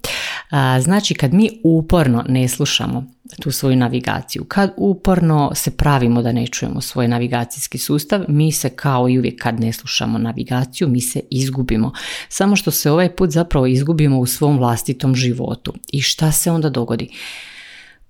znači 0.82 1.14
kad 1.14 1.34
mi 1.34 1.50
uporno 1.64 2.26
ne 2.28 2.48
slušamo 2.48 3.06
tu 3.42 3.52
svoju 3.52 3.76
navigaciju. 3.76 4.44
Kad 4.44 4.74
uporno 4.78 5.52
se 5.56 5.72
pravimo 5.72 6.22
da 6.22 6.32
ne 6.32 6.48
čujemo 6.48 6.82
svoj 6.82 7.08
navigacijski 7.08 7.78
sustav, 7.78 8.22
mi 8.28 8.52
se 8.52 8.70
kao 8.70 9.10
i 9.10 9.20
uvijek 9.20 9.42
kad 9.42 9.60
ne 9.60 9.74
slušamo 9.74 10.18
navigaciju, 10.18 10.88
mi 10.88 10.99
se 11.02 11.22
izgubimo. 11.30 11.92
Samo 12.30 12.56
što 12.56 12.72
se 12.72 12.92
ovaj 12.92 13.16
put 13.16 13.30
zapravo 13.30 13.68
izgubimo 13.68 14.20
u 14.20 14.26
svom 14.26 14.58
vlastitom 14.58 15.16
životu. 15.16 15.74
I 15.92 16.02
šta 16.02 16.32
se 16.32 16.52
onda 16.52 16.70
dogodi? 16.70 17.10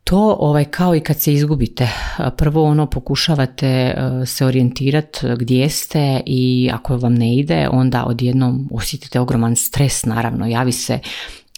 To 0.03 0.37
ovaj, 0.39 0.65
kao 0.65 0.95
i 0.95 0.99
kad 0.99 1.21
se 1.21 1.33
izgubite, 1.33 1.89
prvo 2.37 2.63
ono 2.63 2.89
pokušavate 2.89 3.67
e, 3.67 3.95
se 4.25 4.45
orijentirati 4.45 5.19
gdje 5.37 5.69
ste 5.69 6.21
i 6.25 6.69
ako 6.73 6.97
vam 6.97 7.13
ne 7.13 7.35
ide, 7.35 7.67
onda 7.71 8.05
odjednom 8.05 8.69
osjetite 8.71 9.19
ogroman 9.19 9.55
stres, 9.55 10.05
naravno, 10.05 10.47
javi 10.47 10.71
se 10.71 10.99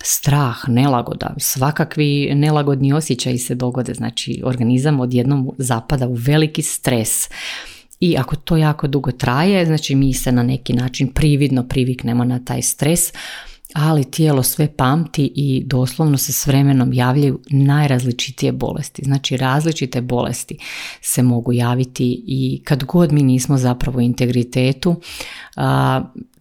strah, 0.04 0.56
nelagoda, 0.68 1.34
svakakvi 1.38 2.32
nelagodni 2.36 2.94
osjećaji 2.94 3.38
se 3.38 3.56
dogode, 3.56 3.94
znači 3.94 4.42
organizam 4.46 5.00
odjednom 5.00 5.52
zapada 5.58 6.08
u 6.08 6.14
veliki 6.14 6.62
stres. 6.62 7.30
I 8.02 8.18
ako 8.18 8.36
to 8.36 8.58
jako 8.58 8.88
dugo 8.88 9.12
traje, 9.12 9.66
znači 9.66 9.96
mi 9.96 10.14
se 10.14 10.32
na 10.32 10.44
neki 10.44 10.74
način 10.74 11.08
prividno 11.08 11.68
priviknemo 11.68 12.24
na 12.24 12.46
taj 12.46 12.62
stres, 12.62 13.02
ali 13.74 14.12
tijelo 14.12 14.44
sve 14.44 14.76
pamti 14.76 15.32
i 15.36 15.64
doslovno 15.66 16.18
se 16.18 16.34
s 16.34 16.48
vremenom 16.48 16.94
javljaju 16.94 17.40
najrazličitije 17.50 18.52
bolesti. 18.52 19.02
Znači 19.06 19.38
različite 19.38 20.02
bolesti 20.02 20.58
se 21.02 21.24
mogu 21.24 21.54
javiti 21.54 22.24
i 22.28 22.62
kad 22.66 22.84
god 22.84 23.12
mi 23.12 23.24
nismo 23.24 23.58
zapravo 23.58 23.98
u 23.98 24.02
integritetu, 24.02 25.02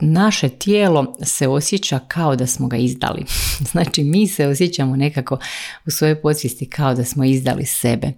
naše 0.00 0.48
tijelo 0.48 1.14
se 1.22 1.48
osjeća 1.48 1.98
kao 2.08 2.36
da 2.36 2.46
smo 2.46 2.68
ga 2.68 2.76
izdali. 2.76 3.24
Znači 3.70 4.04
mi 4.04 4.26
se 4.26 4.46
osjećamo 4.46 4.96
nekako 4.96 5.38
u 5.86 5.90
svojoj 5.90 6.22
podsvijesti 6.22 6.66
kao 6.66 6.94
da 6.94 7.04
smo 7.04 7.24
izdali 7.24 7.66
sebe. 7.66 8.12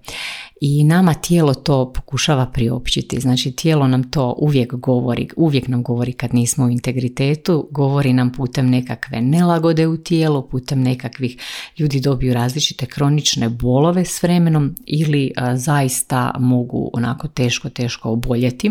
I 0.65 0.85
nama 0.85 1.15
tijelo 1.15 1.55
to 1.55 1.93
pokušava 1.93 2.47
priopćiti. 2.47 3.21
Znači 3.21 3.53
tijelo 3.53 3.89
nam 3.89 4.11
to 4.11 4.35
uvijek 4.39 4.75
govori, 4.75 5.29
uvijek 5.37 5.69
nam 5.69 5.83
govori 5.83 6.13
kad 6.13 6.35
nismo 6.35 6.65
u 6.65 6.71
integritetu, 6.71 7.69
govori 7.71 8.13
nam 8.13 8.33
putem 8.33 8.71
nekakve 8.71 9.21
nelagode 9.21 9.87
u 9.87 9.97
tijelu, 9.97 10.49
putem 10.49 10.83
nekakvih 10.83 11.37
ljudi 11.79 12.01
dobiju 12.01 12.35
različite 12.35 12.87
kronične 12.87 13.49
bolove 13.49 14.05
s 14.05 14.23
vremenom 14.23 14.75
ili 14.87 15.33
zaista 15.55 16.35
mogu 16.39 16.91
onako 16.93 17.29
teško, 17.29 17.69
teško 17.69 18.11
oboljeti. 18.11 18.71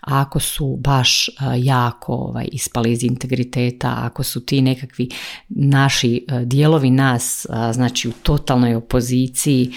A 0.00 0.20
ako 0.20 0.40
su 0.40 0.76
baš 0.76 1.30
jako 1.56 2.12
ovaj, 2.12 2.48
ispali 2.52 2.92
iz 2.92 3.02
integriteta, 3.02 3.94
ako 3.98 4.22
su 4.22 4.40
ti 4.40 4.62
nekakvi 4.62 5.08
naši 5.48 6.26
dijelovi 6.44 6.90
nas, 6.90 7.46
znači 7.72 8.08
u 8.08 8.12
totalnoj 8.22 8.74
opoziciji, 8.74 9.72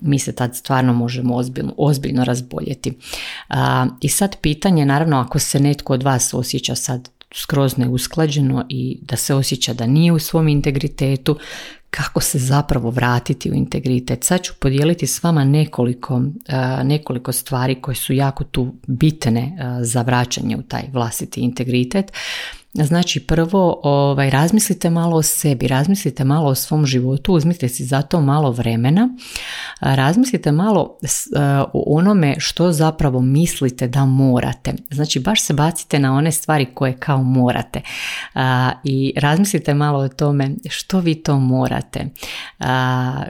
mi 0.00 0.18
se 0.18 0.34
tad 0.34 0.57
stvarno 0.58 0.92
možemo 0.92 1.36
ozbiljno, 1.36 1.74
ozbiljno 1.76 2.24
razboljeti. 2.24 2.92
I 4.00 4.08
sad 4.08 4.36
pitanje, 4.40 4.86
naravno, 4.86 5.16
ako 5.18 5.38
se 5.38 5.60
netko 5.60 5.92
od 5.92 6.02
vas 6.02 6.34
osjeća 6.34 6.74
sad 6.74 7.08
skroz 7.34 7.76
neusklađeno 7.76 8.66
i 8.68 8.98
da 9.02 9.16
se 9.16 9.34
osjeća 9.34 9.74
da 9.74 9.86
nije 9.86 10.12
u 10.12 10.18
svom 10.18 10.48
integritetu, 10.48 11.38
kako 11.90 12.20
se 12.20 12.38
zapravo 12.38 12.90
vratiti 12.90 13.50
u 13.50 13.54
integritet. 13.54 14.24
Sad 14.24 14.42
ću 14.42 14.54
podijeliti 14.60 15.06
s 15.06 15.22
vama 15.22 15.44
nekoliko, 15.44 16.22
nekoliko 16.84 17.32
stvari 17.32 17.74
koje 17.74 17.94
su 17.94 18.12
jako 18.12 18.44
tu 18.44 18.74
bitne 18.86 19.58
za 19.82 20.02
vraćanje 20.02 20.56
u 20.56 20.62
taj 20.62 20.82
vlastiti 20.92 21.40
integritet. 21.40 22.12
Znači 22.74 23.20
prvo 23.20 23.80
ovaj, 23.82 24.30
razmislite 24.30 24.90
malo 24.90 25.16
o 25.16 25.22
sebi, 25.22 25.68
razmislite 25.68 26.24
malo 26.24 26.50
o 26.50 26.54
svom 26.54 26.86
životu, 26.86 27.32
uzmite 27.32 27.68
si 27.68 27.84
za 27.84 28.02
to 28.02 28.20
malo 28.20 28.50
vremena 28.50 29.08
razmislite 29.80 30.52
malo 30.52 30.98
o 31.72 31.98
onome 31.98 32.34
što 32.38 32.72
zapravo 32.72 33.20
mislite 33.20 33.88
da 33.88 34.06
morate. 34.06 34.72
Znači 34.90 35.20
baš 35.20 35.42
se 35.42 35.54
bacite 35.54 35.98
na 35.98 36.14
one 36.14 36.32
stvari 36.32 36.66
koje 36.74 36.96
kao 36.96 37.22
morate 37.22 37.80
i 38.84 39.12
razmislite 39.16 39.74
malo 39.74 39.98
o 39.98 40.08
tome 40.08 40.50
što 40.70 41.00
vi 41.00 41.14
to 41.14 41.38
morate, 41.38 42.06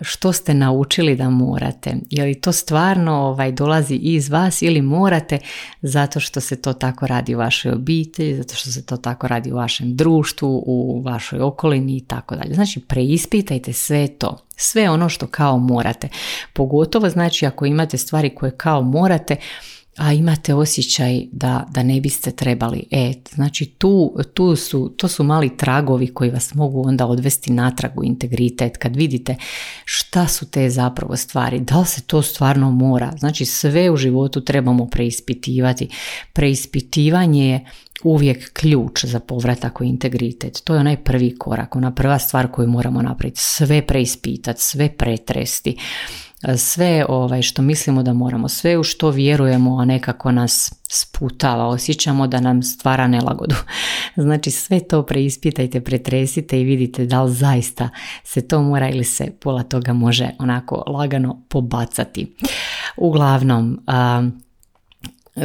što 0.02 0.32
ste 0.32 0.54
naučili 0.54 1.16
da 1.16 1.30
morate, 1.30 1.94
je 2.10 2.24
li 2.24 2.40
to 2.40 2.52
stvarno 2.52 3.12
ovaj, 3.12 3.52
dolazi 3.52 3.94
iz 3.94 4.28
vas 4.28 4.62
ili 4.62 4.82
morate 4.82 5.38
zato 5.82 6.20
što 6.20 6.40
se 6.40 6.62
to 6.62 6.72
tako 6.72 7.06
radi 7.06 7.34
u 7.34 7.38
vašoj 7.38 7.72
obitelji, 7.72 8.36
zato 8.36 8.54
što 8.54 8.70
se 8.70 8.86
to 8.86 8.96
tako 8.96 9.27
radi 9.28 9.52
u 9.52 9.56
vašem 9.56 9.96
društvu, 9.96 10.62
u 10.66 11.02
vašoj 11.04 11.40
okolini 11.40 11.96
i 11.96 12.00
tako 12.00 12.36
dalje. 12.36 12.54
Znači 12.54 12.80
preispitajte 12.80 13.72
sve 13.72 14.08
to, 14.08 14.38
sve 14.56 14.90
ono 14.90 15.08
što 15.08 15.26
kao 15.26 15.58
morate. 15.58 16.08
Pogotovo 16.52 17.08
znači 17.08 17.46
ako 17.46 17.66
imate 17.66 17.98
stvari 17.98 18.34
koje 18.34 18.50
kao 18.50 18.82
morate, 18.82 19.36
a 19.98 20.12
imate 20.12 20.54
osjećaj 20.54 21.22
da, 21.32 21.66
da 21.70 21.82
ne 21.82 22.00
biste 22.00 22.30
trebali. 22.30 22.84
E, 22.90 23.12
znači 23.34 23.66
tu, 23.66 24.16
tu 24.34 24.56
su, 24.56 24.94
to 24.96 25.08
su 25.08 25.24
mali 25.24 25.56
tragovi 25.56 26.06
koji 26.06 26.30
vas 26.30 26.54
mogu 26.54 26.88
onda 26.88 27.06
odvesti 27.06 27.52
natrag 27.52 27.98
u 27.98 28.04
integritet 28.04 28.76
kad 28.76 28.96
vidite 28.96 29.36
šta 29.84 30.26
su 30.26 30.50
te 30.50 30.70
zapravo 30.70 31.16
stvari, 31.16 31.60
da 31.60 31.78
li 31.78 31.86
se 31.86 32.02
to 32.02 32.22
stvarno 32.22 32.70
mora. 32.70 33.12
Znači 33.18 33.44
sve 33.44 33.90
u 33.90 33.96
životu 33.96 34.40
trebamo 34.40 34.86
preispitivati. 34.86 35.88
Preispitivanje 36.32 37.50
je 37.50 37.64
uvijek 38.04 38.52
ključ 38.52 39.04
za 39.04 39.20
povratak 39.20 39.80
u 39.80 39.84
integritet. 39.84 40.60
To 40.64 40.74
je 40.74 40.80
onaj 40.80 40.96
prvi 40.96 41.38
korak, 41.38 41.76
ona 41.76 41.94
prva 41.94 42.18
stvar 42.18 42.50
koju 42.50 42.68
moramo 42.68 43.02
napraviti. 43.02 43.40
Sve 43.40 43.86
preispitati, 43.86 44.62
sve 44.62 44.88
pretresti 44.88 45.76
sve 46.56 47.06
ovaj, 47.08 47.42
što 47.42 47.62
mislimo 47.62 48.02
da 48.02 48.12
moramo, 48.12 48.48
sve 48.48 48.78
u 48.78 48.82
što 48.82 49.10
vjerujemo, 49.10 49.76
a 49.76 49.84
nekako 49.84 50.32
nas 50.32 50.72
sputava, 50.90 51.66
osjećamo 51.66 52.26
da 52.26 52.40
nam 52.40 52.62
stvara 52.62 53.06
nelagodu. 53.06 53.54
Znači 54.16 54.50
sve 54.50 54.80
to 54.80 55.02
preispitajte, 55.02 55.80
pretresite 55.80 56.60
i 56.60 56.64
vidite 56.64 57.06
da 57.06 57.22
li 57.22 57.34
zaista 57.34 57.88
se 58.24 58.48
to 58.48 58.62
mora 58.62 58.88
ili 58.88 59.04
se 59.04 59.30
pola 59.40 59.62
toga 59.62 59.92
može 59.92 60.30
onako 60.38 60.84
lagano 60.86 61.42
pobacati. 61.48 62.34
Uglavnom, 62.96 63.80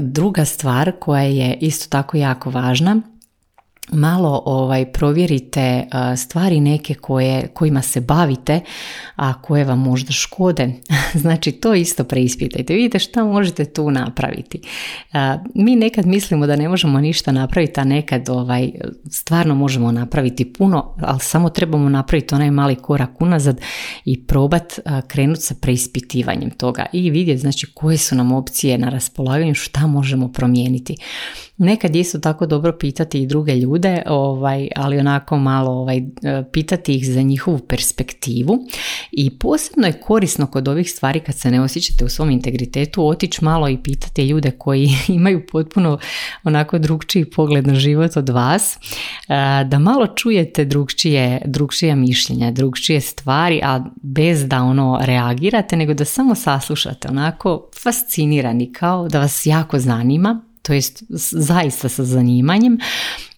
druga 0.01 0.45
stvar 0.45 0.91
koja 0.99 1.23
je 1.23 1.57
isto 1.61 1.89
tako 1.89 2.17
jako 2.17 2.49
važna 2.49 3.01
malo 3.91 4.43
ovaj 4.45 4.91
provjerite 4.91 5.87
stvari 6.17 6.59
neke 6.59 6.93
koje, 6.93 7.47
kojima 7.47 7.81
se 7.81 8.01
bavite, 8.01 8.61
a 9.15 9.41
koje 9.41 9.65
vam 9.65 9.79
možda 9.79 10.11
škode. 10.11 10.73
znači 11.23 11.51
to 11.51 11.73
isto 11.73 12.03
preispitajte. 12.03 12.73
Vidite 12.73 12.99
šta 12.99 13.23
možete 13.23 13.65
tu 13.65 13.91
napraviti. 13.91 14.61
Mi 15.55 15.75
nekad 15.75 16.05
mislimo 16.05 16.47
da 16.47 16.55
ne 16.55 16.69
možemo 16.69 16.99
ništa 16.99 17.31
napraviti, 17.31 17.79
a 17.79 17.83
nekad 17.83 18.29
ovaj, 18.29 18.71
stvarno 19.09 19.55
možemo 19.55 19.91
napraviti 19.91 20.53
puno, 20.53 20.95
ali 21.01 21.19
samo 21.19 21.49
trebamo 21.49 21.89
napraviti 21.89 22.35
onaj 22.35 22.51
mali 22.51 22.75
korak 22.75 23.21
unazad 23.21 23.61
i 24.05 24.25
probat 24.25 24.79
krenuti 25.07 25.41
sa 25.41 25.55
preispitivanjem 25.61 26.49
toga 26.49 26.85
i 26.93 27.09
vidjeti 27.09 27.41
znači 27.41 27.67
koje 27.73 27.97
su 27.97 28.15
nam 28.15 28.31
opcije 28.31 28.77
na 28.77 28.89
raspolaganju, 28.89 29.53
šta 29.53 29.87
možemo 29.87 30.31
promijeniti. 30.31 30.95
Nekad 31.57 31.95
je 31.95 32.01
isto 32.01 32.19
tako 32.19 32.45
dobro 32.45 32.77
pitati 32.79 33.21
i 33.21 33.27
druge 33.27 33.55
ljude, 33.55 33.72
ovaj, 34.05 34.67
ali 34.75 34.99
onako 34.99 35.37
malo 35.37 35.71
ovaj, 35.71 36.01
pitati 36.51 36.95
ih 36.95 37.05
za 37.05 37.21
njihovu 37.21 37.59
perspektivu. 37.59 38.59
I 39.11 39.39
posebno 39.39 39.87
je 39.87 39.99
korisno 40.01 40.47
kod 40.47 40.67
ovih 40.67 40.91
stvari 40.91 41.19
kad 41.19 41.35
se 41.35 41.51
ne 41.51 41.61
osjećate 41.61 42.05
u 42.05 42.09
svom 42.09 42.29
integritetu 42.29 43.07
otići 43.07 43.43
malo 43.43 43.69
i 43.69 43.77
pitati 43.77 44.27
ljude 44.27 44.51
koji 44.51 44.89
imaju 45.07 45.45
potpuno 45.51 45.99
onako 46.43 46.77
drugčiji 46.77 47.25
pogled 47.25 47.67
na 47.67 47.75
život 47.75 48.17
od 48.17 48.29
vas, 48.29 48.77
da 49.65 49.79
malo 49.79 50.07
čujete 50.07 50.65
drugčije, 50.65 51.41
drugčije 51.45 51.95
mišljenja, 51.95 52.51
drugčije 52.51 53.01
stvari, 53.01 53.61
a 53.63 53.85
bez 54.01 54.47
da 54.47 54.63
ono 54.63 54.99
reagirate, 55.01 55.75
nego 55.75 55.93
da 55.93 56.05
samo 56.05 56.35
saslušate 56.35 57.07
onako 57.07 57.69
fascinirani 57.83 58.73
kao 58.73 59.07
da 59.07 59.19
vas 59.19 59.45
jako 59.45 59.79
zanima 59.79 60.41
to 60.63 60.73
jest 60.73 61.03
zaista 61.09 61.89
sa 61.89 62.03
zanimanjem, 62.03 62.77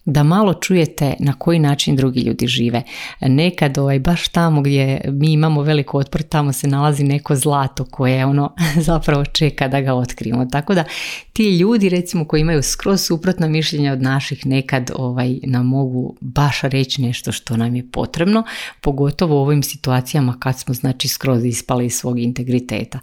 da 0.06 0.22
malo 0.22 0.54
čujete 0.54 1.14
na 1.18 1.32
koji 1.32 1.58
način 1.58 1.96
drugi 1.96 2.20
ljudi 2.20 2.46
žive. 2.46 2.82
Nekad 3.20 3.78
ovaj, 3.78 3.98
baš 3.98 4.28
tamo 4.28 4.60
gdje 4.60 5.00
mi 5.04 5.32
imamo 5.32 5.62
veliko 5.62 5.98
otpor, 5.98 6.22
tamo 6.22 6.52
se 6.52 6.68
nalazi 6.68 7.04
neko 7.04 7.36
zlato 7.36 7.84
koje 7.84 8.26
ono 8.26 8.54
zapravo 8.88 9.24
čeka 9.24 9.68
da 9.68 9.80
ga 9.80 9.94
otkrijemo. 9.94 10.46
Tako 10.46 10.74
da 10.74 10.84
ti 11.32 11.58
ljudi 11.58 11.88
recimo 11.88 12.24
koji 12.24 12.40
imaju 12.40 12.62
skroz 12.62 13.00
suprotno 13.00 13.48
mišljenje 13.48 13.92
od 13.92 14.02
naših 14.02 14.46
nekad 14.46 14.90
ovaj, 14.94 15.38
nam 15.42 15.66
mogu 15.66 16.16
baš 16.20 16.60
reći 16.60 17.02
nešto 17.02 17.32
što 17.32 17.56
nam 17.56 17.76
je 17.76 17.90
potrebno, 17.90 18.44
pogotovo 18.80 19.36
u 19.36 19.42
ovim 19.42 19.62
situacijama 19.62 20.36
kad 20.38 20.58
smo 20.58 20.74
znači 20.74 21.08
skroz 21.08 21.44
ispali 21.44 21.86
iz 21.86 21.94
svog 21.94 22.18
integriteta. 22.18 22.98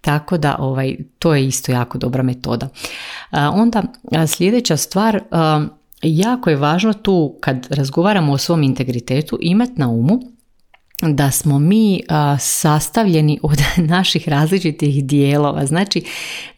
Tako 0.00 0.38
da 0.38 0.56
ovaj, 0.58 0.96
to 1.18 1.34
je 1.34 1.46
isto 1.46 1.72
jako 1.72 1.98
dobra 1.98 2.22
metoda. 2.22 2.68
Onda 3.32 3.82
sljedeća 4.26 4.76
stvar, 4.76 5.20
jako 6.02 6.50
je 6.50 6.56
važno 6.56 6.92
tu 6.92 7.36
kad 7.40 7.66
razgovaramo 7.70 8.32
o 8.32 8.38
svom 8.38 8.62
integritetu 8.62 9.38
imati 9.40 9.72
na 9.76 9.88
umu 9.88 10.20
da 11.02 11.30
smo 11.30 11.58
mi 11.58 12.00
sastavljeni 12.38 13.38
od 13.42 13.62
naših 13.94 14.28
različitih 14.28 15.04
dijelova. 15.04 15.66
Znači, 15.66 16.02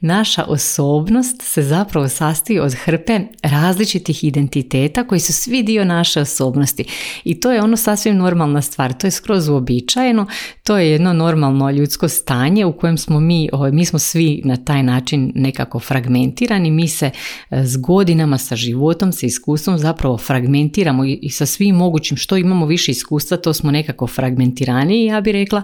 naša 0.01 0.45
osobnost 0.45 1.43
se 1.43 1.63
zapravo 1.63 2.09
sastoji 2.09 2.59
od 2.59 2.75
hrpe 2.85 3.21
različitih 3.43 4.25
identiteta 4.25 5.05
koji 5.05 5.21
su 5.21 5.33
svi 5.33 5.63
dio 5.63 5.85
naše 5.85 6.21
osobnosti. 6.21 6.85
I 7.25 7.41
to 7.41 7.53
je 7.53 7.63
ono 7.63 7.77
sasvim 7.77 8.17
normalna 8.17 8.63
stvar. 8.63 8.93
To 8.93 9.07
je 9.07 9.11
skroz 9.11 9.49
uobičajeno. 9.49 10.27
To 10.63 10.79
je 10.79 10.91
jedno 10.91 11.13
normalno 11.13 11.71
ljudsko 11.71 12.09
stanje 12.09 12.65
u 12.65 12.73
kojem 12.73 12.99
smo 12.99 13.21
mi, 13.21 13.49
mi 13.73 13.85
smo 13.85 13.99
svi 13.99 14.43
na 14.45 14.57
taj 14.57 14.83
način 14.83 15.33
nekako 15.35 15.79
fragmentirani. 15.79 16.71
Mi 16.71 16.89
se 16.89 17.11
e, 17.51 17.65
s 17.65 17.77
godinama, 17.77 18.39
sa 18.39 18.57
životom, 18.57 19.13
sa 19.13 19.27
iskustvom 19.27 19.79
zapravo 19.79 20.19
fragmentiramo 20.19 21.05
i 21.05 21.31
sa 21.31 21.47
svim 21.47 21.77
mogućim 21.77 22.17
što 22.17 22.37
imamo 22.37 22.67
više 22.67 22.91
iskustva, 22.91 23.37
to 23.37 23.53
smo 23.53 23.71
nekako 23.71 24.07
fragmentirani 24.07 24.30
fragmentiraniji, 24.31 25.05
ja 25.05 25.21
bih 25.21 25.33
rekla, 25.33 25.63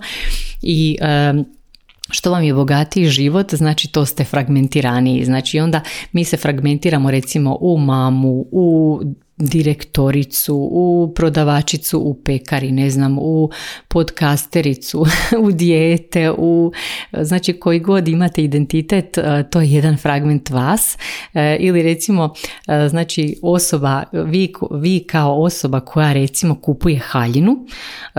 i 0.63 0.99
što 2.11 2.31
vam 2.31 2.43
je 2.43 2.55
bogatiji 2.55 3.07
život, 3.07 3.55
znači 3.55 3.89
to 3.89 4.07
ste 4.07 4.25
fragmentiraniji. 4.25 5.25
Znači 5.25 5.61
onda 5.61 5.81
mi 6.13 6.25
se 6.25 6.37
fragmentiramo 6.37 7.11
recimo 7.11 7.59
u 7.61 7.79
mamu, 7.79 8.45
u 8.51 9.01
direktoricu, 9.39 10.57
u 10.57 11.13
prodavačicu 11.15 11.99
u 11.99 12.15
pekari, 12.25 12.73
ne 12.73 12.91
znam, 12.91 13.19
u 13.19 13.51
podcastericu, 13.89 15.07
u 15.47 15.53
dijete, 15.53 16.31
u, 16.31 16.73
znači 17.21 17.53
koji 17.53 17.81
god 17.81 18.09
imate 18.09 18.45
identitet, 18.45 19.19
e, 19.19 19.45
to 19.51 19.61
je 19.61 19.71
jedan 19.71 19.97
fragment 19.97 20.51
vas 20.51 20.99
e, 21.35 21.57
ili 21.61 21.83
recimo, 21.83 22.35
e, 22.67 22.89
znači 22.89 23.39
osoba, 23.43 24.05
vi, 24.13 24.53
vi 24.71 25.05
kao 25.07 25.43
osoba 25.43 25.81
koja 25.81 26.13
recimo 26.13 26.55
kupuje 26.61 26.99
haljinu, 26.99 27.67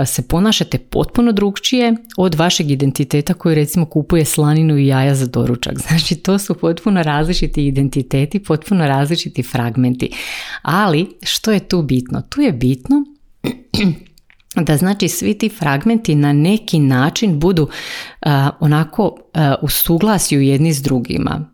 se 0.06 0.28
ponašate 0.28 0.78
potpuno 0.78 1.32
drugčije 1.32 1.96
od 2.18 2.36
vašeg 2.36 2.72
identiteta 2.72 3.34
koji 3.34 3.56
recimo 3.56 3.86
kupuje 3.86 4.26
slaninu 4.26 4.78
i 4.78 4.88
jaja 4.88 5.16
za 5.16 5.28
doručak. 5.28 5.74
Znači 5.88 6.16
to 6.16 6.40
su 6.40 6.54
potpuno 6.54 7.04
različiti 7.04 7.68
identiteti, 7.68 8.44
potpuno 8.44 8.88
različiti 8.88 9.44
fragmenti, 9.44 10.10
ali 10.62 11.07
što 11.24 11.52
je 11.52 11.68
tu 11.68 11.82
bitno? 11.82 12.22
Tu 12.30 12.42
je 12.42 12.52
bitno 12.52 13.06
da 14.64 14.78
znači 14.78 15.08
svi 15.08 15.34
ti 15.34 15.50
fragmenti 15.50 16.16
na 16.16 16.34
neki 16.34 16.80
način 16.80 17.40
budu 17.40 17.68
onako 18.60 19.18
u 19.62 19.70
suglasju 19.70 20.42
jedni 20.42 20.74
s 20.74 20.82
drugima. 20.82 21.50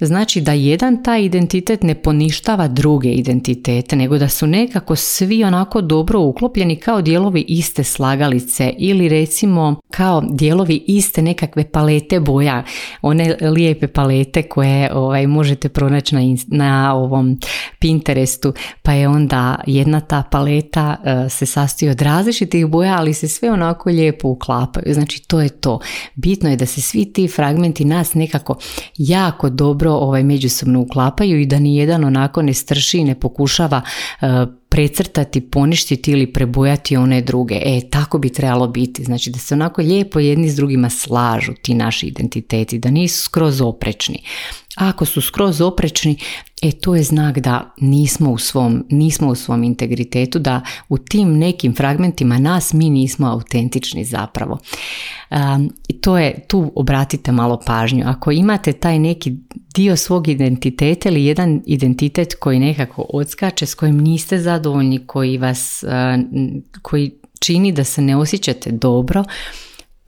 Znači 0.00 0.40
da 0.40 0.52
jedan 0.52 1.02
taj 1.02 1.24
identitet 1.24 1.82
ne 1.82 1.94
poništava 1.94 2.68
druge 2.68 3.08
identitete, 3.08 3.96
nego 3.96 4.18
da 4.18 4.28
su 4.28 4.46
nekako 4.46 4.96
svi 4.96 5.44
onako 5.44 5.80
dobro 5.80 6.20
uklopljeni 6.20 6.76
kao 6.76 7.02
dijelovi 7.02 7.44
iste 7.48 7.84
slagalice 7.84 8.74
ili 8.78 9.08
recimo 9.08 9.80
kao 9.90 10.22
dijelovi 10.30 10.84
iste 10.86 11.22
nekakve 11.22 11.70
palete 11.70 12.20
boja, 12.20 12.64
one 13.02 13.36
lijepe 13.40 13.86
palete 13.86 14.42
koje 14.42 14.94
ovaj, 14.94 15.26
možete 15.26 15.68
pronaći 15.68 16.14
na, 16.14 16.20
na 16.46 16.94
ovom 16.94 17.38
Pinterestu, 17.78 18.52
pa 18.82 18.92
je 18.92 19.08
onda 19.08 19.60
jedna 19.66 20.00
ta 20.00 20.22
paleta 20.30 20.96
se 21.30 21.46
sastoji 21.46 21.90
od 21.90 22.02
različitih 22.02 22.47
različitih 22.48 22.66
boja, 22.66 22.96
ali 22.98 23.14
se 23.14 23.28
sve 23.28 23.50
onako 23.50 23.90
lijepo 23.90 24.28
uklapaju. 24.28 24.94
Znači 24.94 25.22
to 25.26 25.40
je 25.40 25.48
to. 25.48 25.80
Bitno 26.14 26.50
je 26.50 26.56
da 26.56 26.66
se 26.66 26.80
svi 26.80 27.12
ti 27.12 27.28
fragmenti 27.28 27.84
nas 27.84 28.14
nekako 28.14 28.56
jako 28.96 29.50
dobro 29.50 29.92
ovaj 29.92 30.22
međusobno 30.22 30.80
uklapaju 30.80 31.40
i 31.40 31.46
da 31.46 31.58
ni 31.58 31.76
jedan 31.76 32.04
onako 32.04 32.42
ne 32.42 32.54
strši 32.54 32.98
i 32.98 33.04
ne 33.04 33.14
pokušava 33.14 33.82
uh, 33.82 34.28
precrtati, 34.68 35.40
poništiti 35.40 36.10
ili 36.10 36.32
prebojati 36.32 36.96
one 36.96 37.20
druge. 37.20 37.54
E, 37.54 37.80
tako 37.90 38.18
bi 38.18 38.32
trebalo 38.32 38.68
biti. 38.68 39.04
Znači 39.04 39.30
da 39.30 39.38
se 39.38 39.54
onako 39.54 39.82
lijepo 39.82 40.18
jedni 40.18 40.50
s 40.50 40.56
drugima 40.56 40.90
slažu 40.90 41.52
ti 41.62 41.74
naši 41.74 42.06
identiteti, 42.06 42.78
da 42.78 42.90
nisu 42.90 43.22
skroz 43.22 43.60
oprečni. 43.60 44.22
Ako 44.78 45.04
su 45.04 45.20
skroz 45.20 45.60
oprečni, 45.60 46.16
e 46.62 46.72
to 46.72 46.94
je 46.94 47.02
znak 47.02 47.38
da 47.38 47.74
nismo 47.80 48.30
u 48.30 48.38
svom, 48.38 48.84
nismo 48.90 49.28
u 49.28 49.34
svom 49.34 49.64
integritetu, 49.64 50.38
da 50.38 50.60
u 50.88 50.98
tim 50.98 51.38
nekim 51.38 51.74
fragmentima 51.74 52.38
nas 52.38 52.72
mi 52.72 52.90
nismo 52.90 53.26
autentični 53.26 54.04
zapravo. 54.04 54.58
I 55.88 56.00
to 56.00 56.18
je, 56.18 56.46
tu 56.48 56.72
obratite 56.74 57.32
malo 57.32 57.60
pažnju. 57.66 58.04
Ako 58.06 58.30
imate 58.32 58.72
taj 58.72 58.98
neki 58.98 59.36
dio 59.74 59.96
svog 59.96 60.28
identiteta 60.28 61.08
ili 61.08 61.24
jedan 61.24 61.62
identitet 61.66 62.34
koji 62.34 62.58
nekako 62.58 63.06
odskače, 63.08 63.66
s 63.66 63.74
kojim 63.74 63.98
niste 63.98 64.38
zadovoljni, 64.38 65.06
koji 65.06 65.38
vas, 65.38 65.84
koji 66.82 67.10
čini 67.40 67.72
da 67.72 67.84
se 67.84 68.02
ne 68.02 68.16
osjećate 68.16 68.70
dobro, 68.70 69.24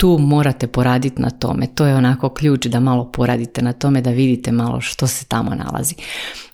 tu 0.01 0.19
morate 0.19 0.67
poraditi 0.67 1.23
na 1.23 1.31
tome. 1.31 1.67
To 1.75 1.87
je 1.87 1.95
onako 1.95 2.29
ključ 2.29 2.67
da 2.67 2.81
malo 2.81 3.05
poradite 3.13 3.63
na 3.63 3.73
tome, 3.73 4.01
da 4.01 4.11
vidite 4.11 4.53
malo 4.53 4.81
što 4.81 5.07
se 5.07 5.25
tamo 5.25 5.55
nalazi. 5.55 5.95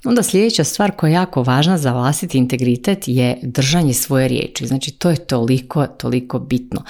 Onda 0.04 0.22
sljedeća 0.22 0.64
stvar 0.64 0.92
koja 0.92 1.10
je 1.10 1.14
jako 1.14 1.42
važna 1.42 1.78
za 1.78 1.92
vlastiti 1.92 2.38
integritet 2.38 3.04
je 3.06 3.38
držanje 3.42 3.94
svoje 3.94 4.28
riječi. 4.28 4.66
Znači 4.66 4.90
to 4.90 5.10
je 5.10 5.16
toliko, 5.16 5.86
toliko 5.86 6.38
bitno. 6.38 6.82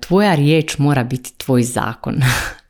Tvoja 0.00 0.34
riječ 0.34 0.78
mora 0.78 1.04
biti 1.04 1.32
tvoj 1.36 1.62
zakon. 1.62 2.14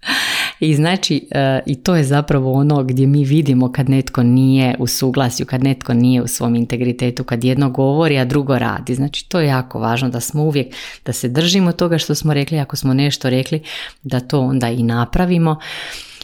I 0.61 0.75
znači, 0.75 1.29
e, 1.31 1.61
i 1.66 1.75
to 1.75 1.97
je 1.97 2.05
zapravo 2.05 2.53
ono 2.53 2.85
gdje 2.85 3.07
mi 3.07 3.25
vidimo 3.25 3.73
kad 3.73 3.90
netko 3.90 4.23
nije 4.23 4.75
u 4.79 4.87
suglasju, 4.87 5.47
kad 5.47 5.64
netko 5.64 5.95
nije 5.95 6.23
u 6.23 6.29
svom 6.29 6.55
integritetu, 6.57 7.25
kad 7.25 7.45
jedno 7.45 7.71
govori, 7.71 8.19
a 8.19 8.25
drugo 8.25 8.59
radi. 8.59 8.95
Znači, 8.95 9.29
to 9.29 9.40
je 9.40 9.47
jako 9.47 9.79
važno 9.79 10.09
da 10.09 10.21
smo 10.21 10.42
uvijek, 10.42 10.75
da 11.07 11.12
se 11.12 11.29
držimo 11.29 11.73
toga 11.73 11.99
što 11.99 12.14
smo 12.14 12.35
rekli, 12.35 12.59
ako 12.59 12.77
smo 12.77 12.95
nešto 12.95 13.31
rekli, 13.31 13.61
da 14.03 14.21
to 14.21 14.40
onda 14.40 14.69
i 14.71 14.83
napravimo 14.83 15.57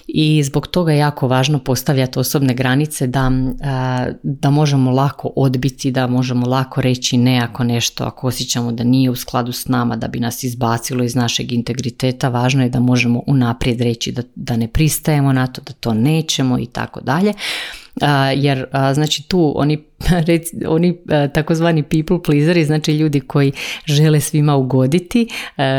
i 0.06 0.42
zbog 0.42 0.66
toga 0.66 0.92
je 0.92 0.98
jako 0.98 1.28
važno 1.28 1.58
postavljati 1.58 2.18
osobne 2.18 2.54
granice 2.54 3.06
da, 3.06 3.30
da 4.22 4.50
možemo 4.50 4.90
lako 4.90 5.32
odbiti, 5.36 5.90
da 5.90 6.06
možemo 6.06 6.46
lako 6.46 6.80
reći 6.80 7.16
ne 7.16 7.38
ako 7.38 7.64
nešto, 7.64 8.04
ako 8.04 8.26
osjećamo 8.26 8.72
da 8.72 8.84
nije 8.84 9.10
u 9.10 9.16
skladu 9.16 9.52
s 9.52 9.68
nama, 9.68 9.96
da 9.96 10.08
bi 10.08 10.20
nas 10.20 10.44
izbacilo 10.44 11.04
iz 11.04 11.14
našeg 11.14 11.52
integriteta, 11.52 12.28
važno 12.28 12.62
je 12.62 12.68
da 12.68 12.80
možemo 12.80 13.22
unaprijed 13.26 13.80
reći 13.80 14.12
da, 14.12 14.22
da 14.34 14.56
ne 14.56 14.68
pristajemo 14.68 15.32
na 15.32 15.46
to, 15.46 15.62
da 15.66 15.72
to 15.72 15.94
nećemo 15.94 16.58
i 16.58 16.66
tako 16.66 17.00
dalje 17.00 17.32
jer 18.36 18.64
znači 18.94 19.28
tu 19.28 19.52
oni, 19.56 19.84
oni 20.66 20.98
takozvani 21.34 21.82
people 21.82 22.22
pleaseri, 22.22 22.64
znači 22.64 22.92
ljudi 22.92 23.20
koji 23.20 23.52
žele 23.86 24.20
svima 24.20 24.56
ugoditi, 24.56 25.28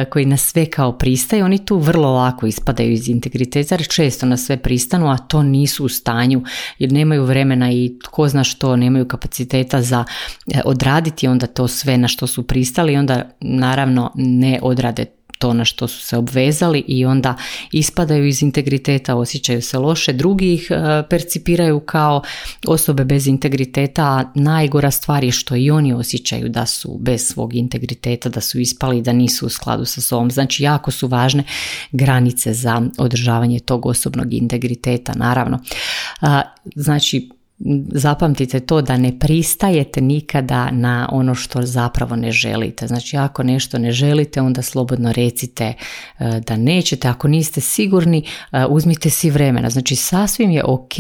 koji 0.10 0.26
na 0.26 0.38
sve 0.38 0.66
kao 0.66 0.98
pristaju, 0.98 1.46
oni 1.46 1.66
tu 1.66 1.78
vrlo 1.78 2.14
lako 2.14 2.48
ispadaju 2.48 2.92
iz 2.92 3.10
integriteta 3.10 3.76
jer 3.76 3.88
često 3.88 4.26
na 4.26 4.38
sve 4.38 4.58
pristanu, 4.58 5.12
a 5.12 5.18
to 5.18 5.44
nisu 5.44 5.86
u 5.86 5.90
stanju 5.90 6.44
jer 6.80 6.92
nemaju 6.92 7.24
vremena 7.24 7.72
i 7.72 7.98
tko 8.04 8.28
zna 8.28 8.44
što, 8.44 8.76
nemaju 8.76 9.08
kapaciteta 9.08 9.82
za 9.82 10.04
e, 10.48 10.62
odraditi 10.66 11.28
onda 11.28 11.48
to 11.48 11.68
sve 11.68 11.98
na 11.98 12.08
što 12.08 12.28
su 12.28 12.48
pristali 12.48 12.94
i 12.94 12.98
onda 12.98 13.30
naravno 13.40 14.12
ne 14.16 14.60
odrade 14.62 15.06
to 15.44 15.54
na 15.54 15.66
što 15.66 15.88
su 15.88 16.02
se 16.02 16.18
obvezali 16.18 16.84
i 16.88 17.06
onda 17.06 17.36
ispadaju 17.72 18.28
iz 18.28 18.44
integriteta, 18.44 19.16
osjećaju 19.16 19.62
se 19.62 19.80
loše, 19.80 20.14
drugi 20.14 20.54
ih 20.54 20.68
e, 20.72 21.04
percipiraju 21.10 21.80
kao 21.80 22.22
osobe 22.68 23.06
bez 23.06 23.28
integriteta, 23.28 24.04
a 24.04 24.32
najgora 24.36 24.92
stvar 24.92 25.24
je 25.24 25.32
što 25.32 25.56
i 25.56 25.72
oni 25.72 25.94
osjećaju 25.94 26.50
da 26.50 26.66
su 26.66 26.98
bez 27.02 27.28
svog 27.28 27.56
integriteta, 27.56 28.30
da 28.30 28.42
su 28.42 28.60
ispali 28.60 28.98
i 28.98 29.02
da 29.02 29.14
nisu 29.14 29.46
u 29.46 29.50
skladu 29.50 29.86
sa 29.86 30.02
sobom. 30.02 30.32
Znači 30.32 30.64
jako 30.64 30.92
su 30.92 31.08
važne 31.08 31.44
granice 31.92 32.54
za 32.54 32.82
održavanje 32.98 33.60
tog 33.60 33.86
osobnog 33.86 34.34
integriteta, 34.34 35.14
naravno. 35.16 35.60
Znači 36.76 37.30
zapamtite 37.92 38.60
to 38.60 38.82
da 38.82 38.98
ne 38.98 39.20
pristajete 39.20 40.02
nikada 40.02 40.72
na 40.72 41.10
ono 41.12 41.36
što 41.36 41.62
zapravo 41.62 42.16
ne 42.16 42.32
želite. 42.32 42.88
Znači 42.88 43.18
ako 43.18 43.44
nešto 43.44 43.78
ne 43.78 43.92
želite 43.92 44.42
onda 44.42 44.62
slobodno 44.62 45.12
recite 45.12 45.74
e, 46.20 46.42
da 46.48 46.58
nećete. 46.58 47.08
Ako 47.08 47.28
niste 47.28 47.62
sigurni 47.62 48.24
e, 48.52 48.66
uzmite 48.70 49.10
si 49.10 49.30
vremena. 49.30 49.70
Znači 49.70 49.96
sasvim 49.96 50.52
je 50.52 50.64
ok 50.64 50.94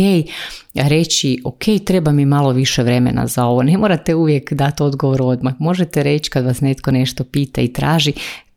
reći 0.74 1.42
ok 1.46 1.64
treba 1.86 2.12
mi 2.12 2.26
malo 2.26 2.52
više 2.52 2.84
vremena 2.84 3.28
za 3.28 3.46
ovo. 3.46 3.64
Ne 3.64 3.78
morate 3.78 4.16
uvijek 4.16 4.54
dati 4.54 4.84
odgovor 4.84 5.22
odmah. 5.22 5.54
Možete 5.60 6.04
reći 6.04 6.30
kad 6.30 6.46
vas 6.46 6.62
netko 6.62 6.92
nešto 6.92 7.24
pita 7.24 7.62
i 7.62 7.74
traži 7.74 8.14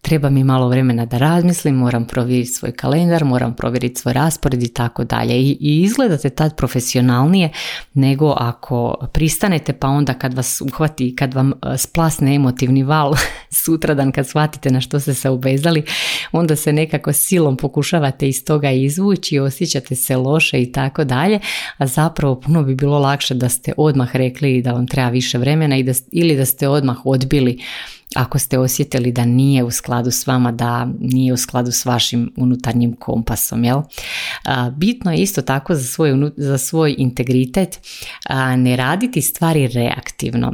treba 0.07 0.31
mi 0.31 0.45
malo 0.45 0.69
vremena 0.69 1.07
da 1.07 1.19
razmislim, 1.19 1.75
moram 1.75 2.07
provjeriti 2.07 2.53
svoj 2.53 2.73
kalendar, 2.73 3.25
moram 3.25 3.55
provjeriti 3.55 4.01
svoj 4.01 4.13
raspored 4.13 4.63
i 4.63 4.69
tako 4.69 5.05
dalje. 5.05 5.35
I 5.41 5.57
izgledate 5.61 6.31
tad 6.31 6.57
profesionalnije 6.57 7.51
nego 7.95 8.35
ako 8.39 9.09
pristanete 9.13 9.73
pa 9.73 9.89
onda 9.89 10.15
kad 10.15 10.35
vas 10.35 10.61
uhvati, 10.61 11.17
kad 11.17 11.35
vam 11.35 11.53
e, 11.53 11.79
splasne 11.79 12.35
emotivni 12.35 12.83
val 12.83 13.15
sutradan 13.65 14.13
kad 14.13 14.29
shvatite 14.29 14.71
na 14.71 14.81
što 14.81 15.01
ste 15.01 15.15
se 15.15 15.31
obvezali, 15.31 15.83
onda 16.33 16.57
se 16.57 16.73
nekako 16.73 17.13
silom 17.13 17.57
pokušavate 17.57 18.29
iz 18.29 18.45
toga 18.45 18.71
izvući, 18.71 19.39
osjećate 19.39 19.95
se 19.95 20.17
loše 20.17 20.63
i 20.63 20.73
tako 20.73 21.05
dalje, 21.05 21.41
a 21.79 21.87
zapravo 21.87 22.41
puno 22.41 22.63
bi 22.63 22.75
bilo 22.75 22.99
lakše 22.99 23.35
da 23.35 23.49
ste 23.49 23.73
odmah 23.77 24.17
rekli 24.17 24.63
da 24.63 24.73
vam 24.73 24.87
treba 24.87 25.09
više 25.09 25.39
vremena 25.39 25.77
i 25.77 25.83
da, 25.83 25.93
ili 26.13 26.37
da 26.37 26.45
ste 26.45 26.69
odmah 26.69 26.97
odbili 27.07 27.59
ako 28.15 28.39
ste 28.39 28.59
osjetili 28.59 29.13
da 29.13 29.25
nije 29.25 29.65
u 29.65 29.71
skladu 29.71 30.11
s 30.11 30.27
vama, 30.27 30.53
da 30.53 30.89
nije 31.01 31.33
u 31.33 31.37
skladu 31.37 31.73
s 31.73 31.85
vašim 31.85 32.33
unutarnjim 32.37 32.97
kompasom. 32.97 33.65
Jel? 33.65 33.83
Bitno 34.77 35.13
je 35.13 35.19
isto 35.19 35.43
tako 35.43 35.75
za 35.75 35.85
svoj, 35.85 36.31
za 36.37 36.59
svoj 36.59 36.95
integritet 36.99 37.81
ne 38.57 38.77
raditi 38.77 39.23
stvari 39.23 39.69
reaktivno, 39.69 40.53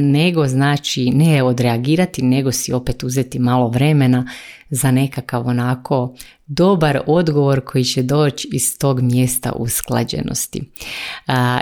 nego 0.00 0.46
znači 0.46 1.10
ne 1.10 1.42
odreagirati, 1.42 2.22
nego 2.22 2.52
si 2.52 2.72
opet 2.72 3.02
uzeti 3.02 3.38
malo 3.38 3.68
vremena 3.68 4.28
za 4.70 4.90
nekakav 4.90 5.48
onako 5.48 6.14
dobar 6.46 7.00
odgovor 7.06 7.60
koji 7.64 7.84
će 7.84 8.02
doći 8.02 8.48
iz 8.52 8.78
tog 8.78 9.00
mjesta 9.00 9.52
usklađenosti. 9.52 10.62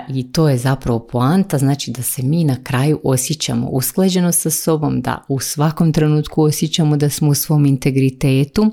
I 0.09 0.31
to 0.31 0.49
je 0.49 0.57
zapravo 0.57 0.99
poanta, 0.99 1.57
znači 1.57 1.91
da 1.91 2.01
se 2.01 2.23
mi 2.23 2.43
na 2.43 2.63
kraju 2.63 2.99
osjećamo 3.03 3.67
usklađeno 3.67 4.31
sa 4.31 4.49
sobom, 4.49 5.01
da 5.01 5.25
u 5.27 5.39
svakom 5.39 5.93
trenutku 5.93 6.43
osjećamo 6.43 6.97
da 6.97 7.09
smo 7.09 7.29
u 7.29 7.35
svom 7.35 7.65
integritetu 7.65 8.71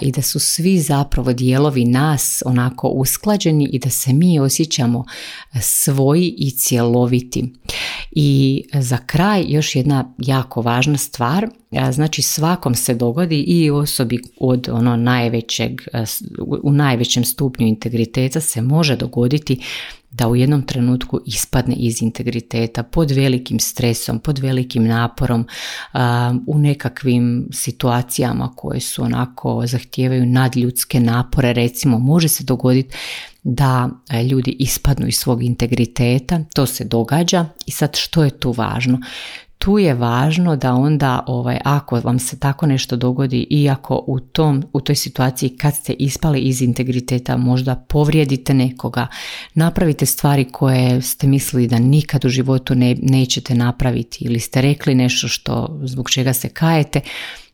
i 0.00 0.12
da 0.12 0.22
su 0.22 0.38
svi 0.38 0.78
zapravo 0.78 1.32
dijelovi 1.32 1.84
nas 1.84 2.42
onako 2.46 2.88
usklađeni 2.88 3.64
i 3.72 3.78
da 3.78 3.90
se 3.90 4.12
mi 4.12 4.40
osjećamo 4.40 5.04
svoji 5.60 6.34
i 6.38 6.50
cjeloviti. 6.50 7.52
I 8.10 8.62
za 8.72 8.98
kraj 9.06 9.44
još 9.48 9.76
jedna 9.76 10.14
jako 10.18 10.62
važna 10.62 10.98
stvar, 10.98 11.48
znači 11.92 12.22
svakom 12.22 12.74
se 12.74 12.94
dogodi 12.94 13.40
i 13.40 13.70
osobi 13.70 14.18
od 14.40 14.68
ono 14.72 14.96
najvećeg, 14.96 15.80
u 16.62 16.72
najvećem 16.72 17.24
stupnju 17.24 17.66
integriteta 17.66 18.40
se 18.40 18.62
može 18.62 18.96
dogoditi 18.96 19.60
da 20.10 20.28
u 20.28 20.36
jednom 20.36 20.62
trenutku 20.62 21.20
ispadne 21.26 21.74
iz 21.74 22.02
integriteta 22.02 22.82
pod 22.82 23.10
velikim 23.10 23.60
stresom, 23.60 24.18
pod 24.18 24.38
velikim 24.38 24.84
naporom, 24.84 25.46
u 26.46 26.58
nekakvim 26.58 27.48
situacijama 27.52 28.52
koje 28.56 28.80
su 28.80 29.02
onako 29.02 29.62
zahtijevaju 29.66 30.26
nadljudske 30.26 31.00
napore, 31.00 31.52
recimo 31.52 31.98
može 31.98 32.28
se 32.28 32.44
dogoditi 32.44 32.96
da 33.42 33.90
e, 34.10 34.22
ljudi 34.24 34.56
ispadnu 34.58 35.06
iz 35.06 35.16
svog 35.16 35.42
integriteta, 35.42 36.40
to 36.54 36.66
se 36.66 36.84
događa 36.84 37.46
i 37.66 37.70
sad 37.70 37.96
što 37.96 38.24
je 38.24 38.30
tu 38.30 38.52
važno? 38.52 39.00
Tu 39.60 39.78
je 39.78 39.94
važno 39.94 40.56
da 40.56 40.74
onda 40.74 41.24
ovaj, 41.26 41.58
ako 41.64 42.00
vam 42.04 42.18
se 42.18 42.38
tako 42.38 42.66
nešto 42.66 42.96
dogodi 42.96 43.46
i 43.50 43.68
ako 43.70 44.04
u, 44.06 44.20
tom, 44.20 44.64
u 44.72 44.80
toj 44.80 44.94
situaciji 44.94 45.48
kad 45.48 45.74
ste 45.74 45.92
ispali 45.92 46.40
iz 46.40 46.62
integriteta 46.62 47.36
možda 47.36 47.74
povrijedite 47.74 48.54
nekoga, 48.54 49.06
napravite 49.54 50.06
stvari 50.06 50.44
koje 50.44 51.02
ste 51.02 51.26
mislili 51.26 51.66
da 51.66 51.78
nikad 51.78 52.24
u 52.24 52.28
životu 52.28 52.74
ne, 52.74 52.96
nećete 53.02 53.54
napraviti 53.54 54.24
ili 54.24 54.40
ste 54.40 54.60
rekli 54.60 54.94
nešto 54.94 55.28
što 55.28 55.80
zbog 55.84 56.10
čega 56.10 56.32
se 56.32 56.48
kajete, 56.48 57.00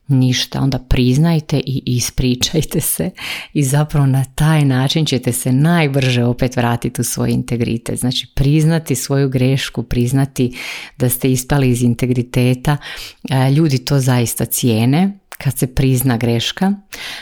ništa, 0.08 0.60
onda 0.60 0.78
priznajte 0.78 1.58
i 1.66 1.82
ispričajte 1.86 2.80
se 2.80 3.10
i 3.52 3.62
zapravo 3.62 4.06
na 4.06 4.24
taj 4.24 4.64
način 4.64 5.06
ćete 5.06 5.32
se 5.32 5.52
najbrže 5.52 6.24
opet 6.24 6.56
vratiti 6.56 7.00
u 7.00 7.04
svoj 7.04 7.30
integritet. 7.30 7.98
Znači 7.98 8.26
priznati 8.34 8.94
svoju 8.94 9.28
grešku, 9.28 9.82
priznati 9.82 10.56
da 10.98 11.08
ste 11.08 11.32
ispali 11.32 11.70
iz 11.70 11.82
integriteta, 11.82 12.76
e, 13.30 13.50
ljudi 13.50 13.78
to 13.78 14.00
zaista 14.00 14.44
cijene, 14.44 15.18
kad 15.38 15.58
se 15.58 15.66
prizna 15.74 16.16
greška, 16.16 16.72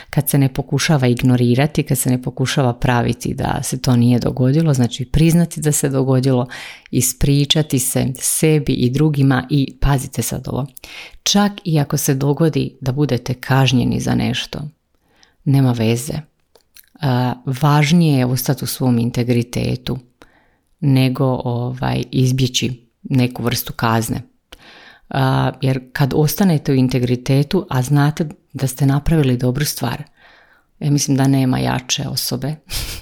kad 0.09 0.29
se 0.29 0.37
ne 0.37 0.53
pokušava 0.53 1.07
ignorirati, 1.07 1.83
kad 1.83 1.97
se 1.97 2.09
ne 2.09 2.21
pokušava 2.21 2.73
praviti 2.73 3.33
da 3.33 3.59
se 3.63 3.81
to 3.81 3.95
nije 3.95 4.19
dogodilo, 4.19 4.73
znači 4.73 5.05
priznati 5.05 5.61
da 5.61 5.71
se 5.71 5.89
dogodilo, 5.89 6.47
ispričati 6.91 7.79
se 7.79 8.07
sebi 8.19 8.73
i 8.73 8.89
drugima 8.89 9.47
i 9.49 9.77
pazite 9.79 10.21
sad 10.21 10.47
ovo. 10.47 10.65
Čak 11.23 11.51
i 11.63 11.79
ako 11.79 11.97
se 11.97 12.13
dogodi 12.13 12.77
da 12.81 12.91
budete 12.91 13.33
kažnjeni 13.33 13.99
za 13.99 14.15
nešto, 14.15 14.59
nema 15.43 15.71
veze. 15.71 16.13
Važnije 17.45 18.17
je 18.17 18.25
ostati 18.25 18.63
u 18.63 18.67
svom 18.67 18.99
integritetu 18.99 19.97
nego 20.79 21.25
ovaj, 21.43 22.03
izbjeći 22.11 22.89
neku 23.03 23.43
vrstu 23.43 23.73
kazne 23.73 24.34
jer 25.61 25.79
kad 25.93 26.13
ostanete 26.15 26.71
u 26.71 26.75
integritetu, 26.75 27.67
a 27.69 27.81
znate 27.81 28.29
da 28.53 28.67
ste 28.67 28.85
napravili 28.85 29.37
dobru 29.37 29.65
stvar, 29.65 30.03
ja 30.79 30.91
mislim 30.91 31.17
da 31.17 31.27
nema 31.27 31.59
jače 31.59 32.07
osobe, 32.07 32.55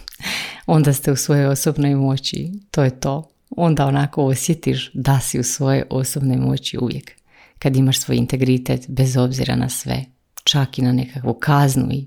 onda 0.65 0.93
ste 0.93 1.11
u 1.11 1.15
svojoj 1.15 1.45
osobnoj 1.45 1.95
moći, 1.95 2.51
to 2.71 2.83
je 2.83 2.99
to. 2.99 3.29
Onda 3.49 3.85
onako 3.85 4.25
osjetiš 4.25 4.91
da 4.93 5.19
si 5.19 5.39
u 5.39 5.43
svojoj 5.43 5.83
osobnoj 5.89 6.37
moći 6.37 6.77
uvijek. 6.77 7.11
Kad 7.59 7.75
imaš 7.75 7.99
svoj 7.99 8.17
integritet 8.17 8.85
bez 8.87 9.17
obzira 9.17 9.55
na 9.55 9.69
sve, 9.69 10.05
čak 10.43 10.77
i 10.77 10.81
na 10.81 10.91
nekakvu 10.91 11.33
kaznu 11.33 11.87
i 11.91 12.05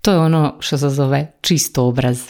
to 0.00 0.12
je 0.12 0.18
ono 0.18 0.56
što 0.60 0.78
se 0.78 0.88
zove 0.88 1.32
čisto 1.40 1.86
obraz 1.86 2.20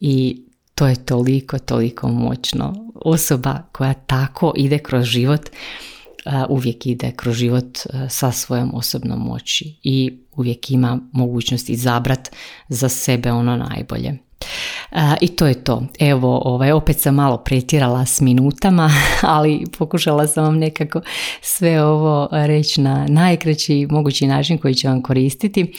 i 0.00 0.44
to 0.74 0.86
je 0.86 1.04
toliko, 1.04 1.58
toliko 1.58 2.08
moćno. 2.08 2.90
Osoba 2.94 3.62
koja 3.72 3.94
tako 3.94 4.52
ide 4.56 4.78
kroz 4.78 5.04
život, 5.04 5.50
uvijek 6.48 6.86
ide 6.86 7.12
kroz 7.16 7.36
život 7.36 7.78
sa 8.08 8.32
svojom 8.32 8.74
osobnom 8.74 9.18
moći 9.18 9.74
i 9.82 10.18
uvijek 10.36 10.70
ima 10.70 11.00
mogućnost 11.12 11.68
izabrat 11.68 12.30
za 12.68 12.88
sebe 12.88 13.32
ono 13.32 13.56
najbolje. 13.56 14.18
I 15.20 15.28
to 15.28 15.46
je 15.46 15.54
to. 15.54 15.82
Evo, 15.98 16.42
ovaj, 16.44 16.72
opet 16.72 17.00
sam 17.00 17.14
malo 17.14 17.36
pretjerala 17.36 18.06
s 18.06 18.20
minutama, 18.20 18.90
ali 19.22 19.64
pokušala 19.78 20.26
sam 20.26 20.44
vam 20.44 20.58
nekako 20.58 21.00
sve 21.40 21.84
ovo 21.84 22.28
reći 22.32 22.80
na 22.80 23.06
najkraći 23.08 23.86
mogući 23.90 24.26
način 24.26 24.58
koji 24.58 24.74
će 24.74 24.88
vam 24.88 25.02
koristiti. 25.02 25.72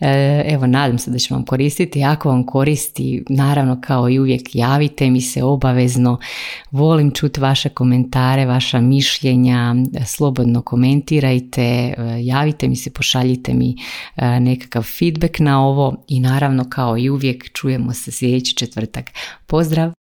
E, 0.00 0.42
evo, 0.46 0.66
nadam 0.66 0.98
se 0.98 1.10
da 1.10 1.18
će 1.18 1.34
vam 1.34 1.44
koristiti. 1.44 2.04
Ako 2.04 2.28
vam 2.28 2.46
koristi, 2.46 3.24
naravno 3.28 3.80
kao 3.80 4.10
i 4.10 4.18
uvijek 4.18 4.54
javite 4.54 5.10
mi 5.10 5.20
se 5.20 5.42
obavezno. 5.42 6.18
Volim 6.70 7.10
čuti 7.10 7.40
vaše 7.40 7.68
komentare, 7.68 8.46
vaša 8.46 8.80
mišljenja, 8.80 9.74
slobodno 10.06 10.62
komentirajte, 10.62 11.62
e, 11.62 11.94
javite 12.20 12.68
mi 12.68 12.76
se, 12.76 12.90
pošaljite 12.90 13.54
mi 13.54 13.76
e, 14.16 14.40
nekakav 14.40 14.82
feedback 14.82 15.38
na 15.38 15.66
ovo 15.66 15.96
i 16.08 16.20
naravno 16.20 16.64
kao 16.70 16.98
i 16.98 17.10
uvijek 17.10 17.52
čujemo 17.52 17.92
se 17.92 18.12
sljedeći 18.12 18.55
četvrtak. 18.56 19.12
Pozdrav! 19.46 20.05